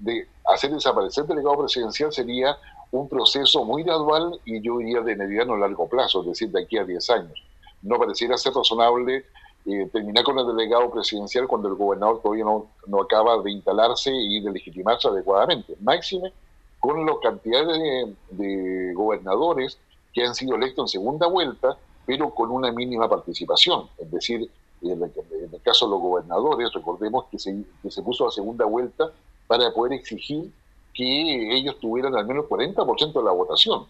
de 0.00 0.26
hacer 0.52 0.72
desaparecer 0.72 1.22
el 1.22 1.28
delegado 1.28 1.58
presidencial 1.58 2.12
sería 2.12 2.58
un 2.90 3.08
proceso 3.08 3.64
muy 3.64 3.84
gradual 3.84 4.40
y 4.44 4.60
yo 4.60 4.78
diría 4.78 5.02
de 5.02 5.14
mediano 5.14 5.54
a 5.54 5.58
largo 5.58 5.88
plazo, 5.88 6.22
es 6.22 6.26
decir, 6.26 6.50
de 6.50 6.64
aquí 6.64 6.78
a 6.78 6.84
10 6.84 7.10
años. 7.10 7.44
No 7.80 7.96
pareciera 7.96 8.36
ser 8.36 8.54
razonable 8.54 9.24
eh, 9.66 9.88
terminar 9.92 10.24
con 10.24 10.38
el 10.38 10.46
delegado 10.46 10.90
presidencial 10.90 11.46
cuando 11.46 11.68
el 11.68 11.74
gobernador 11.74 12.20
todavía 12.22 12.44
no, 12.44 12.66
no, 12.86 13.02
acaba 13.02 13.40
de 13.42 13.50
instalarse 13.50 14.10
y 14.14 14.40
de 14.40 14.50
legitimarse 14.50 15.08
adecuadamente. 15.08 15.74
Máxime 15.80 16.32
con 16.80 17.04
la 17.04 17.12
cantidad 17.22 17.66
de, 17.66 18.92
gobernadores 18.94 19.78
que 20.12 20.24
han 20.24 20.34
sido 20.34 20.56
electos 20.56 20.84
en 20.84 21.00
segunda 21.00 21.26
vuelta, 21.26 21.76
pero 22.06 22.34
con 22.34 22.50
una 22.50 22.72
mínima 22.72 23.08
participación. 23.08 23.88
Es 23.98 24.10
decir, 24.10 24.50
en 24.82 25.02
el, 25.02 25.60
caso 25.62 25.86
de 25.86 25.90
los 25.90 26.00
gobernadores, 26.00 26.72
recordemos 26.72 27.26
que 27.30 27.38
se, 27.38 27.64
que 27.82 27.90
se 27.90 28.02
puso 28.02 28.26
a 28.26 28.30
segunda 28.30 28.64
vuelta 28.64 29.10
para 29.46 29.72
poder 29.72 29.94
exigir 29.94 30.50
que 30.94 31.56
ellos 31.56 31.78
tuvieran 31.78 32.16
al 32.16 32.26
menos 32.26 32.46
40% 32.46 33.12
de 33.12 33.22
la 33.22 33.32
votación. 33.32 33.86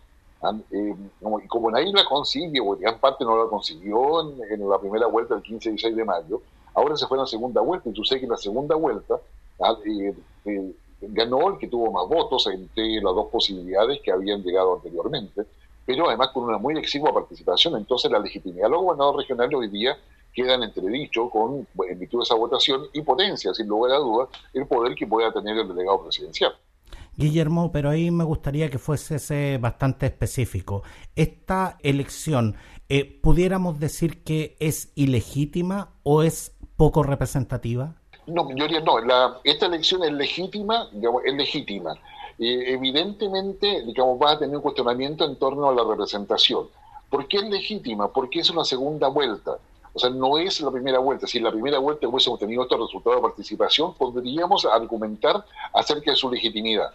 Eh, 0.71 0.95
como, 1.21 1.41
y 1.41 1.49
como 1.49 1.71
nadie 1.71 1.93
la 1.93 2.05
consigue, 2.05 2.61
o 2.61 2.77
gran 2.77 2.99
parte 3.01 3.25
no 3.25 3.43
la 3.43 3.51
consiguió 3.51 4.21
en, 4.21 4.69
la 4.69 4.79
primera 4.79 5.07
vuelta 5.07 5.35
el 5.35 5.43
15 5.43 5.69
y 5.69 5.73
16 5.73 5.97
de 5.97 6.05
mayo, 6.05 6.43
ahora 6.75 6.97
se 6.97 7.07
fue 7.07 7.19
a 7.19 7.23
la 7.23 7.27
segunda 7.27 7.61
vuelta, 7.61 7.89
y 7.89 7.93
tú 7.93 8.05
sabes 8.05 8.21
que 8.21 8.27
en 8.27 8.31
la 8.31 8.37
segunda 8.37 8.77
vuelta 8.77 9.21
eh, 9.85 10.75
ganó 11.01 11.49
el 11.49 11.59
que 11.59 11.67
tuvo 11.67 11.91
más 11.91 12.09
votos 12.09 12.47
entre 12.47 13.01
las 13.01 13.15
dos 13.15 13.27
posibilidades 13.31 14.01
que 14.01 14.13
habían 14.13 14.43
llegado 14.43 14.77
anteriormente, 14.77 15.45
pero 15.85 16.07
además 16.07 16.29
con 16.33 16.45
una 16.45 16.59
muy 16.59 16.79
exigua 16.79 17.13
participación, 17.13 17.77
entonces 17.77 18.11
la 18.11 18.21
legitimidad 18.21 18.67
de 18.67 18.71
los 18.71 18.83
gobernadores 18.83 19.27
regionales 19.27 19.59
hoy 19.59 19.69
día 19.69 19.99
queda 20.33 20.55
en 20.55 20.63
entredicho 20.63 21.29
con, 21.31 21.67
en 21.89 21.99
virtud 21.99 22.19
de 22.19 22.23
esa 22.23 22.37
votación, 22.37 22.85
y 22.93 23.03
potencia, 23.03 23.53
sin 23.55 23.67
lugar 23.67 23.91
a 23.93 23.99
dudas, 23.99 24.29
el 24.55 24.69
poder 24.69 24.95
que 24.95 25.07
pueda 25.07 25.33
tener 25.33 25.59
el 25.59 25.67
delegado 25.67 26.05
presidencial. 26.05 26.55
Guillermo, 27.19 27.73
pero 27.73 27.91
ahí 27.91 28.13
me 28.13 28.23
gustaría 28.23 28.71
que 28.71 28.79
fuese 28.79 29.59
bastante 29.59 30.07
específico. 30.07 30.85
¿Esta 31.17 31.77
elección 31.83 32.55
eh, 32.89 33.05
pudiéramos 33.21 33.81
decir 33.81 34.23
que 34.23 34.57
es 34.61 34.93
ilegítima 34.95 35.91
o 36.05 36.23
es 36.23 36.57
poco 36.77 37.03
representativa? 37.03 37.97
No, 38.29 38.49
yo 38.55 38.69
no. 38.81 39.01
La, 39.01 39.41
esta 39.43 39.67
elección 39.67 40.05
es 40.05 40.13
legítima, 40.13 40.89
digamos, 40.93 41.23
es 41.25 41.35
legítima. 41.35 41.95
Evidentemente, 42.39 43.83
digamos, 43.85 44.17
va 44.23 44.33
a 44.33 44.39
tener 44.39 44.55
un 44.55 44.63
cuestionamiento 44.63 45.25
en 45.25 45.35
torno 45.37 45.69
a 45.69 45.75
la 45.75 45.83
representación. 45.83 46.69
¿Por 47.11 47.27
qué 47.27 47.39
es 47.39 47.49
legítima? 47.49 48.13
Porque 48.13 48.41
es 48.41 48.51
una 48.51 48.65
segunda 48.65 49.09
vuelta. 49.09 49.59
O 49.93 49.99
sea, 49.99 50.11
no 50.11 50.39
es 50.39 50.61
la 50.61 50.71
primera 50.71 50.99
vuelta. 50.99 51.27
Si 51.27 51.39
en 51.39 51.45
la 51.45 51.51
primera 51.51 51.79
vuelta 51.79 52.07
hubiésemos 52.07 52.39
tenido 52.39 52.63
estos 52.63 52.79
resultados 52.79 53.19
de 53.19 53.23
participación, 53.23 53.95
podríamos 53.95 54.65
argumentar 54.65 55.45
acerca 55.73 56.11
de 56.11 56.17
su 56.17 56.31
legitimidad. 56.31 56.93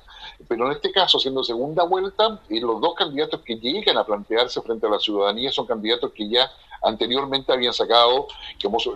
Pero 0.48 0.68
en 0.68 0.74
este 0.74 0.92
caso, 0.92 1.20
siendo 1.20 1.44
segunda 1.44 1.84
vuelta, 1.84 2.40
y 2.50 2.60
los 2.60 2.80
dos 2.82 2.96
candidatos 2.96 3.42
que 3.42 3.56
llegan 3.56 3.98
a 3.98 4.06
plantearse 4.06 4.62
frente 4.62 4.88
a 4.88 4.90
la 4.90 5.00
ciudadanía 5.00 5.52
son 5.52 5.66
candidatos 5.66 6.12
que 6.12 6.30
ya 6.30 6.50
anteriormente 6.84 7.52
habían 7.52 7.74
sacado 7.74 8.28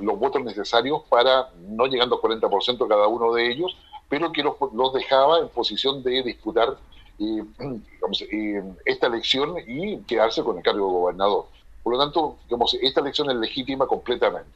los 0.01 0.19
votos 0.19 0.43
necesarios 0.43 1.01
para, 1.09 1.49
no 1.67 1.85
llegando 1.85 2.15
al 2.15 2.39
40% 2.39 2.87
cada 2.87 3.07
uno 3.07 3.33
de 3.33 3.49
ellos, 3.49 3.77
pero 4.09 4.31
que 4.31 4.43
los, 4.43 4.93
dejaba 4.93 5.39
en 5.39 5.49
posición 5.49 6.03
de 6.03 6.23
disputar 6.23 6.77
eh, 7.19 7.43
eh, 8.31 8.63
esta 8.85 9.07
elección 9.07 9.55
y 9.65 9.97
quedarse 10.03 10.43
con 10.43 10.57
el 10.57 10.63
cargo 10.63 10.85
de 10.87 10.93
gobernador. 10.93 11.45
Por 11.87 11.95
lo 11.95 12.03
tanto, 12.03 12.35
digamos, 12.43 12.73
esta 12.81 12.99
elección 12.99 13.29
es 13.29 13.37
legítima 13.37 13.87
completamente. 13.87 14.51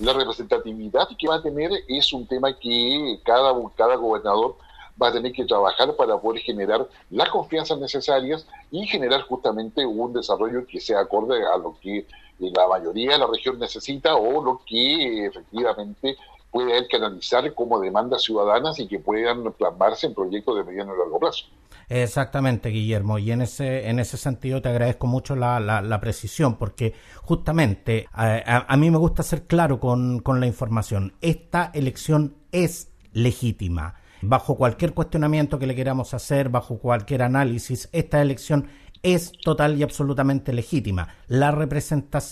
La 0.00 0.14
representatividad 0.14 1.08
que 1.18 1.28
va 1.28 1.34
a 1.34 1.42
tener 1.42 1.70
es 1.86 2.10
un 2.14 2.26
tema 2.26 2.58
que 2.58 3.20
cada, 3.22 3.52
cada 3.76 3.96
gobernador 3.96 4.56
va 5.00 5.08
a 5.08 5.12
tener 5.12 5.30
que 5.32 5.44
trabajar 5.44 5.94
para 5.94 6.16
poder 6.16 6.40
generar 6.40 6.88
las 7.10 7.28
confianzas 7.28 7.78
necesarias 7.78 8.46
y 8.70 8.86
generar 8.86 9.20
justamente 9.24 9.84
un 9.84 10.14
desarrollo 10.14 10.66
que 10.66 10.80
sea 10.80 11.00
acorde 11.00 11.44
a 11.44 11.58
lo 11.58 11.76
que 11.82 12.06
la 12.38 12.66
mayoría 12.66 13.12
de 13.12 13.18
la 13.18 13.26
región 13.26 13.58
necesita 13.58 14.16
o 14.16 14.42
lo 14.42 14.62
que 14.64 15.26
efectivamente 15.26 16.16
puede 16.50 16.78
él 16.78 16.88
canalizar 16.88 17.52
como 17.52 17.78
demandas 17.78 18.22
ciudadanas 18.22 18.78
y 18.78 18.88
que 18.88 19.00
puedan 19.00 19.52
plasmarse 19.52 20.06
en 20.06 20.14
proyectos 20.14 20.56
de 20.56 20.64
mediano 20.64 20.94
y 20.94 20.98
largo 20.98 21.18
plazo. 21.18 21.44
Exactamente, 21.90 22.68
Guillermo, 22.68 23.18
y 23.18 23.32
en 23.32 23.42
ese, 23.42 23.88
en 23.88 23.98
ese 23.98 24.16
sentido 24.16 24.62
te 24.62 24.68
agradezco 24.68 25.08
mucho 25.08 25.34
la, 25.34 25.58
la, 25.58 26.00
precisión, 26.00 26.56
porque 26.56 26.94
justamente 27.16 28.06
a, 28.12 28.76
mí 28.76 28.92
me 28.92 28.96
gusta 28.96 29.24
ser 29.24 29.48
claro 29.48 29.80
con, 29.80 30.20
con 30.20 30.38
la 30.38 30.46
información. 30.46 31.14
Esta 31.20 31.72
elección 31.74 32.36
es 32.52 32.92
legítima. 33.12 33.96
Bajo 34.22 34.56
cualquier 34.56 34.94
cuestionamiento 34.94 35.58
que 35.58 35.66
le 35.66 35.74
queramos 35.74 36.14
hacer, 36.14 36.48
bajo 36.48 36.78
cualquier 36.78 37.22
análisis, 37.22 37.88
esta 37.90 38.22
elección 38.22 38.68
es 39.02 39.32
total 39.32 39.78
y 39.78 39.82
absolutamente 39.82 40.52
legítima. 40.52 41.08
La, 41.26 41.50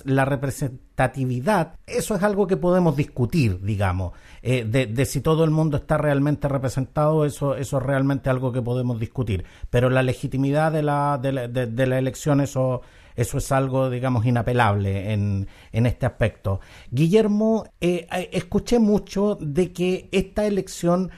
la 0.04 0.24
representatividad, 0.24 1.74
eso 1.86 2.14
es 2.14 2.22
algo 2.22 2.46
que 2.46 2.56
podemos 2.56 2.96
discutir, 2.96 3.62
digamos, 3.62 4.12
eh, 4.42 4.64
de, 4.64 5.04
si 5.06 5.20
todo 5.20 5.44
el 5.44 5.50
mundo 5.50 5.78
está 5.78 5.96
realmente 5.96 6.48
representado, 6.48 7.24
eso, 7.24 7.56
eso 7.56 7.78
es 7.78 7.82
realmente 7.82 8.28
algo 8.28 8.52
que 8.52 8.62
podemos 8.62 8.98
discutir. 9.00 9.44
Pero 9.70 9.88
la 9.88 10.02
legitimidad 10.02 10.72
de 10.72 10.82
la, 10.82 11.18
de 11.18 11.98
elección, 11.98 12.40
eso, 12.40 12.82
eso 13.16 13.38
es 13.38 13.50
algo, 13.50 13.88
digamos, 13.88 14.26
inapelable 14.26 15.12
en, 15.12 15.48
en 15.72 15.86
este 15.86 16.04
aspecto. 16.04 16.60
Guillermo, 16.90 17.64
eh, 17.80 18.06
eh, 18.12 18.30
escuché 18.32 18.78
mucho 18.78 19.38
de 19.40 19.72
que 19.72 20.08
esta 20.12 20.46
elección 20.46 21.10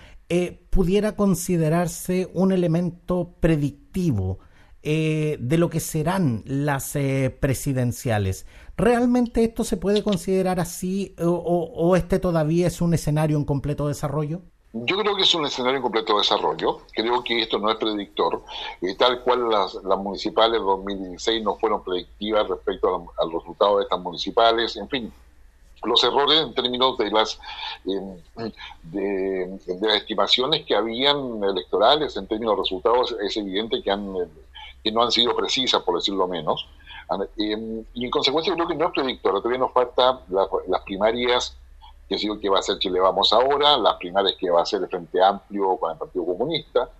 pudiera 0.71 1.17
considerarse 1.17 2.31
un 2.35 2.53
elemento 2.53 3.35
predictivo 3.41 4.39
eh, 4.83 5.37
de 5.41 5.59
lo 5.59 5.69
que 5.69 5.79
serán 5.79 6.43
las 6.47 6.97
eh, 6.97 7.37
presidenciales. 7.39 8.47
¿Realmente 8.79 9.45
esto 9.45 9.63
se 9.63 9.77
puede 9.77 10.03
considerar 10.03 10.59
así 10.59 11.15
o, 11.19 11.95
este 11.97 12.19
todavía 12.19 12.67
es 12.67 12.81
un 12.81 12.95
escenario 12.95 13.37
en 13.37 13.45
completo 13.45 13.89
desarrollo? 13.89 14.41
Yo 14.73 14.97
creo 14.97 15.17
que 15.17 15.23
es 15.23 15.35
un 15.35 15.45
escenario 15.45 15.77
en 15.77 15.83
completo 15.83 16.17
desarrollo. 16.17 16.81
Creo 16.93 17.23
que 17.23 17.43
esto 17.43 17.59
no 17.59 17.71
es 17.71 17.77
predictor. 17.77 18.43
Eh, 18.81 18.95
tal 18.95 19.23
cual 19.23 19.51
las, 19.51 19.75
municipales 19.99 20.61
de 20.61 20.65
2016 20.65 21.43
no 21.43 21.57
fueron 21.57 21.85
predictivas 21.85 22.49
respecto 22.49 23.13
al 23.19 23.33
resultado 23.33 23.77
de 23.77 23.83
estas 23.83 24.01
municipales. 24.01 24.77
En 24.77 24.89
fin, 24.89 25.13
los 25.85 26.03
errores 26.05 26.41
en 26.41 26.55
términos 26.55 26.97
de 26.99 27.11
las 27.11 27.39
de, 27.85 29.59
las 29.81 29.95
estimaciones 29.97 30.65
que 30.65 30.75
habían 30.75 31.43
electorales 31.43 32.17
en 32.17 32.27
términos 32.27 32.57
de 32.57 32.63
resultados 32.63 33.17
es 33.23 33.37
evidente 33.37 33.83
que 33.83 33.91
han 33.91 34.15
que 34.83 34.93
no 34.93 35.03
han 35.03 35.11
sido 35.11 35.35
precisas, 35.37 35.83
por 35.83 35.97
decirlo 35.97 36.27
menos. 36.27 36.69
Em, 37.37 37.85
y 37.95 38.05
en 38.05 38.11
consecuencia 38.11 38.55
creo 38.55 38.69
que 38.69 38.75
no 38.75 38.87
es 38.87 38.93
predictora, 38.93 39.39
todavía 39.39 39.59
nos 39.59 39.73
falta 39.73 40.21
las 40.29 40.83
primarias 40.83 41.57
que 42.09 42.19
sido 42.19 42.41
que 42.41 42.49
va 42.49 42.59
a 42.59 42.63
ser 42.63 42.79
Chile 42.79 42.99
Vamos 42.99 43.33
ahora, 43.33 43.77
las 43.77 43.97
primarias 43.97 44.35
que 44.39 44.51
va 44.51 44.63
a 44.63 44.67
ser 44.67 44.83
el 44.83 44.89
Frente 44.89 45.23
Amplio 45.23 45.77
con 45.77 45.93
el 45.93 45.99
Partido 45.99 46.27
Comunista, 46.27 46.91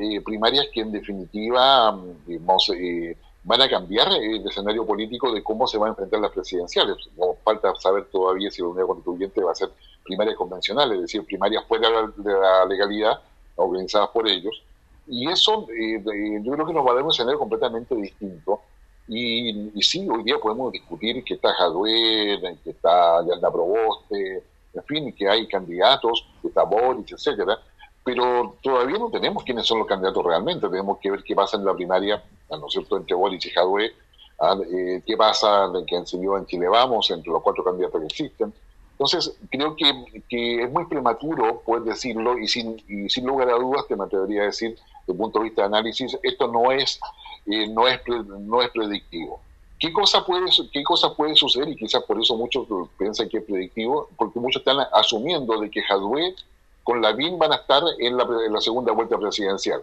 eh, 0.00 0.20
primarias 0.22 0.68
que 0.72 0.80
en 0.80 0.92
definitiva 0.92 1.94
digamos, 2.26 2.70
eh, 2.74 3.16
van 3.44 3.60
a 3.60 3.68
cambiar 3.68 4.08
el 4.12 4.46
escenario 4.46 4.86
político 4.86 5.30
de 5.30 5.42
cómo 5.42 5.66
se 5.66 5.76
van 5.76 5.88
a 5.88 5.90
enfrentar 5.90 6.20
las 6.20 6.32
presidenciales. 6.32 6.96
Nos 7.16 7.36
falta 7.44 7.74
saber 7.76 8.06
todavía 8.06 8.50
si 8.50 8.62
la 8.62 8.68
unidad 8.68 8.86
constituyente 8.86 9.42
va 9.42 9.52
a 9.52 9.54
ser 9.54 9.70
primarias 10.02 10.36
convencionales, 10.36 10.96
es 10.96 11.02
decir, 11.02 11.24
primarias 11.26 11.64
fuera 11.68 11.88
de 12.16 12.32
la 12.32 12.64
legalidad, 12.64 13.20
organizadas 13.56 14.08
por 14.08 14.26
ellos, 14.26 14.62
y 15.06 15.28
eso 15.28 15.66
eh, 15.70 16.02
yo 16.42 16.52
creo 16.52 16.66
que 16.66 16.72
nos 16.72 16.86
va 16.86 16.92
a 16.92 16.94
dar 16.94 17.04
un 17.04 17.10
escenario 17.10 17.38
completamente 17.38 17.94
distinto. 17.94 18.60
Y, 19.08 19.70
sí, 19.82 20.08
hoy 20.10 20.24
día 20.24 20.36
podemos 20.38 20.72
discutir 20.72 21.22
que 21.22 21.34
está 21.34 21.52
Jadue, 21.54 22.40
que 22.64 22.70
está 22.70 23.24
Yalda 23.24 23.52
Proboste, 23.52 24.42
en 24.74 24.84
fin, 24.84 25.12
que 25.12 25.28
hay 25.28 25.46
candidatos, 25.46 26.26
que 26.42 26.48
está 26.48 26.64
Boris, 26.64 27.12
etcétera, 27.12 27.56
pero 28.04 28.56
todavía 28.62 28.98
no 28.98 29.08
tenemos 29.10 29.44
quiénes 29.44 29.66
son 29.66 29.78
los 29.78 29.86
candidatos 29.86 30.24
realmente. 30.24 30.68
Tenemos 30.68 30.98
que 30.98 31.10
ver 31.10 31.22
qué 31.22 31.34
pasa 31.36 31.56
en 31.56 31.64
la 31.64 31.74
primaria, 31.74 32.22
¿no 32.50 32.66
es 32.66 32.72
cierto?, 32.72 32.96
entre 32.96 33.14
Boris 33.14 33.46
y 33.46 33.50
Jadue, 33.50 33.92
¿ah? 34.40 34.56
Eh, 34.72 35.02
¿Qué 35.06 35.16
pasa 35.16 35.68
de 35.68 35.84
que 35.86 36.04
se 36.04 36.18
dio 36.18 36.36
en 36.36 36.46
Chile 36.46 36.68
Vamos 36.68 37.10
entre 37.10 37.32
los 37.32 37.42
cuatro 37.42 37.64
candidatos 37.64 38.00
que 38.00 38.06
existen? 38.06 38.52
Entonces, 38.98 39.36
creo 39.50 39.76
que, 39.76 40.62
es 40.62 40.72
muy 40.72 40.86
prematuro 40.86 41.60
poder 41.66 41.82
decirlo 41.82 42.38
y 42.38 42.48
sin, 42.48 42.82
y 42.88 43.10
sin 43.10 43.26
lugar 43.26 43.50
a 43.50 43.58
dudas 43.58 43.86
te 43.86 43.94
me 43.94 44.04
atrevería 44.04 44.42
a 44.42 44.46
decir, 44.46 44.70
desde 44.70 45.12
el 45.12 45.18
punto 45.18 45.38
de 45.38 45.44
vista 45.44 45.62
de 45.62 45.66
análisis, 45.66 46.18
esto 46.22 46.48
no 46.48 46.72
es, 46.72 46.98
eh, 47.44 47.68
no 47.68 47.86
es, 47.86 48.00
no 48.40 48.62
es 48.62 48.70
predictivo. 48.70 49.40
¿Qué 49.78 49.92
cosa, 49.92 50.24
puede, 50.24 50.46
¿Qué 50.72 50.82
cosa 50.82 51.14
puede 51.14 51.34
suceder? 51.34 51.68
Y 51.68 51.76
quizás 51.76 52.02
por 52.04 52.18
eso 52.18 52.36
muchos 52.36 52.66
piensan 52.98 53.28
que 53.28 53.36
es 53.36 53.44
predictivo, 53.44 54.08
porque 54.16 54.40
muchos 54.40 54.60
están 54.60 54.78
asumiendo 54.94 55.60
de 55.60 55.70
que 55.70 55.82
Jadwe 55.82 56.34
con 56.82 57.02
Lavín 57.02 57.38
van 57.38 57.52
a 57.52 57.56
estar 57.56 57.82
en 57.98 58.16
la, 58.16 58.26
en 58.46 58.52
la 58.54 58.60
segunda 58.62 58.92
vuelta 58.92 59.18
presidencial. 59.18 59.82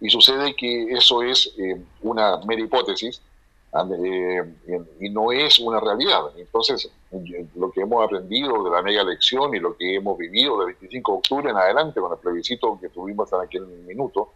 Y 0.00 0.08
sucede 0.08 0.54
que 0.54 0.84
eso 0.92 1.22
es 1.22 1.52
eh, 1.58 1.82
una 2.02 2.36
mera 2.46 2.62
hipótesis, 2.62 3.20
eh, 3.98 4.42
y 5.00 5.10
no 5.10 5.32
es 5.32 5.58
una 5.58 5.80
realidad. 5.80 6.22
Entonces, 6.36 6.88
lo 7.56 7.70
que 7.70 7.82
hemos 7.82 8.04
aprendido 8.04 8.62
de 8.64 8.70
la 8.70 8.82
mega 8.82 9.02
elección 9.02 9.54
y 9.54 9.58
lo 9.58 9.76
que 9.76 9.96
hemos 9.96 10.16
vivido 10.16 10.58
del 10.58 10.74
25 10.74 11.12
de 11.12 11.18
octubre 11.18 11.50
en 11.50 11.56
adelante 11.56 12.00
con 12.00 12.12
el 12.12 12.18
plebiscito 12.18 12.78
que 12.80 12.88
tuvimos 12.88 13.30
en 13.32 13.40
aquel 13.40 13.66
minuto, 13.66 14.32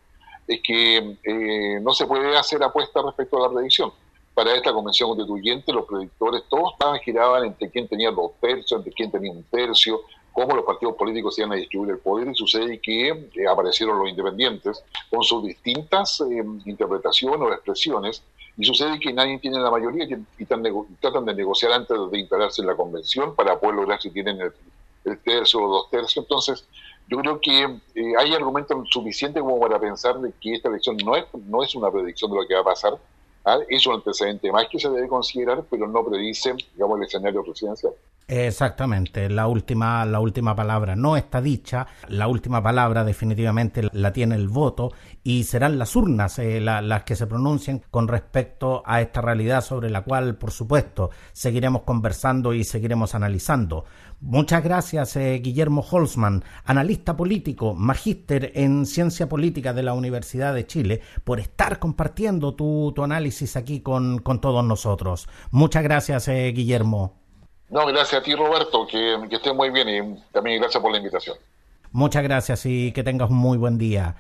es 0.46 0.60
que 0.62 1.16
eh, 1.24 1.80
no 1.80 1.92
se 1.92 2.06
puede 2.06 2.36
hacer 2.36 2.62
apuesta 2.62 3.02
respecto 3.02 3.38
a 3.38 3.48
la 3.48 3.54
predicción. 3.54 3.90
Para 4.34 4.54
esta 4.54 4.72
convención 4.72 5.08
constituyente, 5.08 5.72
los 5.72 5.86
predictores 5.86 6.42
todos 6.50 6.72
estaban 6.74 7.00
giraban 7.00 7.44
entre 7.46 7.70
quién 7.70 7.88
tenía 7.88 8.10
dos 8.10 8.32
tercios, 8.40 8.72
entre 8.72 8.92
quién 8.92 9.10
tenía 9.10 9.32
un 9.32 9.42
tercio, 9.44 10.02
cómo 10.32 10.54
los 10.54 10.66
partidos 10.66 10.94
políticos 10.96 11.38
iban 11.38 11.52
a 11.52 11.56
distribuir 11.56 11.92
el 11.92 11.98
poder 11.98 12.28
y 12.28 12.34
sucede 12.34 12.78
que 12.78 13.08
eh, 13.08 13.46
aparecieron 13.50 13.98
los 13.98 14.10
independientes 14.10 14.84
con 15.08 15.22
sus 15.22 15.44
distintas 15.44 16.22
interpretaciones 16.66 17.40
o 17.40 17.52
expresiones 17.54 18.22
y 18.58 18.64
sucede 18.64 18.98
que 18.98 19.12
nadie 19.12 19.38
tiene 19.38 19.60
la 19.60 19.70
mayoría 19.70 20.04
y, 20.38 20.44
tratan 20.44 21.24
de 21.26 21.34
negociar 21.34 21.72
antes 21.72 21.96
de 22.10 22.18
instalarse 22.18 22.62
en 22.62 22.68
la 22.68 22.76
convención 22.76 23.34
para 23.34 23.58
poder 23.58 23.76
lograr 23.76 24.00
si 24.00 24.10
tienen 24.10 24.40
el, 24.40 24.52
tercio 25.22 25.62
o 25.62 25.68
dos 25.68 25.90
tercios. 25.90 26.24
Entonces, 26.24 26.66
yo 27.06 27.18
creo 27.18 27.40
que 27.40 27.62
eh, 27.94 28.12
hay 28.18 28.34
argumentos 28.34 28.88
suficientes 28.90 29.40
como 29.40 29.60
para 29.60 29.78
pensar 29.78 30.18
de 30.20 30.32
que 30.40 30.54
esta 30.54 30.68
elección 30.68 30.96
no 31.04 31.14
es, 31.14 31.24
no 31.46 31.62
es 31.62 31.74
una 31.76 31.90
predicción 31.92 32.30
de 32.32 32.38
lo 32.38 32.46
que 32.46 32.54
va 32.54 32.62
a 32.62 32.64
pasar. 32.64 32.98
¿ah? 33.44 33.58
Es 33.68 33.86
un 33.86 33.94
antecedente 33.94 34.50
más 34.50 34.66
que 34.68 34.80
se 34.80 34.88
debe 34.90 35.06
considerar, 35.06 35.64
pero 35.70 35.86
no 35.86 36.04
predice, 36.04 36.54
digamos, 36.74 36.98
el 36.98 37.06
escenario 37.06 37.44
presidencial. 37.44 37.92
Exactamente, 38.28 39.28
la 39.28 39.46
última, 39.46 40.04
la 40.04 40.18
última 40.18 40.56
palabra 40.56 40.96
no 40.96 41.16
está 41.16 41.40
dicha, 41.40 41.86
la 42.08 42.26
última 42.26 42.60
palabra 42.60 43.04
definitivamente 43.04 43.88
la 43.92 44.12
tiene 44.12 44.34
el 44.34 44.48
voto 44.48 44.90
y 45.22 45.44
serán 45.44 45.78
las 45.78 45.94
urnas 45.94 46.40
eh, 46.40 46.60
las 46.60 47.04
que 47.04 47.14
se 47.14 47.28
pronuncien 47.28 47.82
con 47.88 48.08
respecto 48.08 48.82
a 48.84 49.00
esta 49.00 49.20
realidad 49.20 49.62
sobre 49.62 49.90
la 49.90 50.02
cual, 50.02 50.34
por 50.38 50.50
supuesto, 50.50 51.10
seguiremos 51.32 51.82
conversando 51.82 52.52
y 52.52 52.64
seguiremos 52.64 53.14
analizando. 53.14 53.84
Muchas 54.20 54.64
gracias, 54.64 55.14
eh, 55.14 55.38
Guillermo 55.40 55.86
Holzman, 55.88 56.42
analista 56.64 57.16
político, 57.16 57.76
magíster 57.76 58.50
en 58.56 58.86
ciencia 58.86 59.28
política 59.28 59.72
de 59.72 59.84
la 59.84 59.92
Universidad 59.92 60.52
de 60.52 60.66
Chile, 60.66 61.00
por 61.22 61.38
estar 61.38 61.78
compartiendo 61.78 62.56
tu, 62.56 62.92
análisis 63.04 63.54
aquí 63.54 63.82
con, 63.82 64.18
con 64.18 64.40
todos 64.40 64.64
nosotros. 64.64 65.28
Muchas 65.52 65.84
gracias, 65.84 66.26
eh, 66.26 66.50
Guillermo. 66.52 67.25
No, 67.68 67.86
gracias 67.86 68.20
a 68.20 68.22
ti, 68.22 68.34
Roberto, 68.34 68.86
que, 68.86 69.16
que 69.28 69.36
estés 69.36 69.54
muy 69.54 69.70
bien 69.70 69.88
y 69.88 70.22
también 70.32 70.60
gracias 70.60 70.82
por 70.82 70.92
la 70.92 70.98
invitación. 70.98 71.36
Muchas 71.92 72.22
gracias 72.22 72.66
y 72.66 72.92
que 72.92 73.02
tengas 73.02 73.30
un 73.30 73.36
muy 73.36 73.58
buen 73.58 73.78
día. 73.78 74.16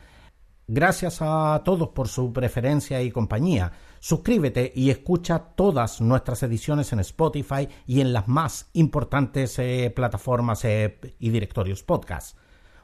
Gracias 0.68 1.18
a 1.20 1.62
todos 1.64 1.90
por 1.90 2.08
su 2.08 2.32
preferencia 2.32 3.00
y 3.00 3.12
compañía. 3.12 3.70
Suscríbete 4.00 4.72
y 4.74 4.90
escucha 4.90 5.38
todas 5.38 6.00
nuestras 6.00 6.42
ediciones 6.42 6.92
en 6.92 7.00
Spotify 7.00 7.68
y 7.86 8.00
en 8.00 8.12
las 8.12 8.26
más 8.26 8.68
importantes 8.72 9.58
eh, 9.60 9.92
plataformas 9.94 10.64
eh, 10.64 10.98
y 11.20 11.30
directorios 11.30 11.84
podcast. 11.84 12.36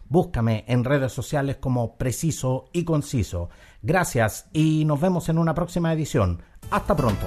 Búscame 0.09 0.64
en 0.68 0.85
redes 0.85 1.12
sociales 1.12 1.57
como 1.57 1.96
Preciso 1.96 2.66
y 2.72 2.85
Conciso. 2.85 3.48
Gracias 3.83 4.46
y 4.53 4.85
nos 4.85 5.01
vemos 5.01 5.29
en 5.29 5.38
una 5.38 5.55
próxima 5.55 5.92
edición. 5.92 6.40
Hasta 6.70 6.94
pronto 6.94 7.27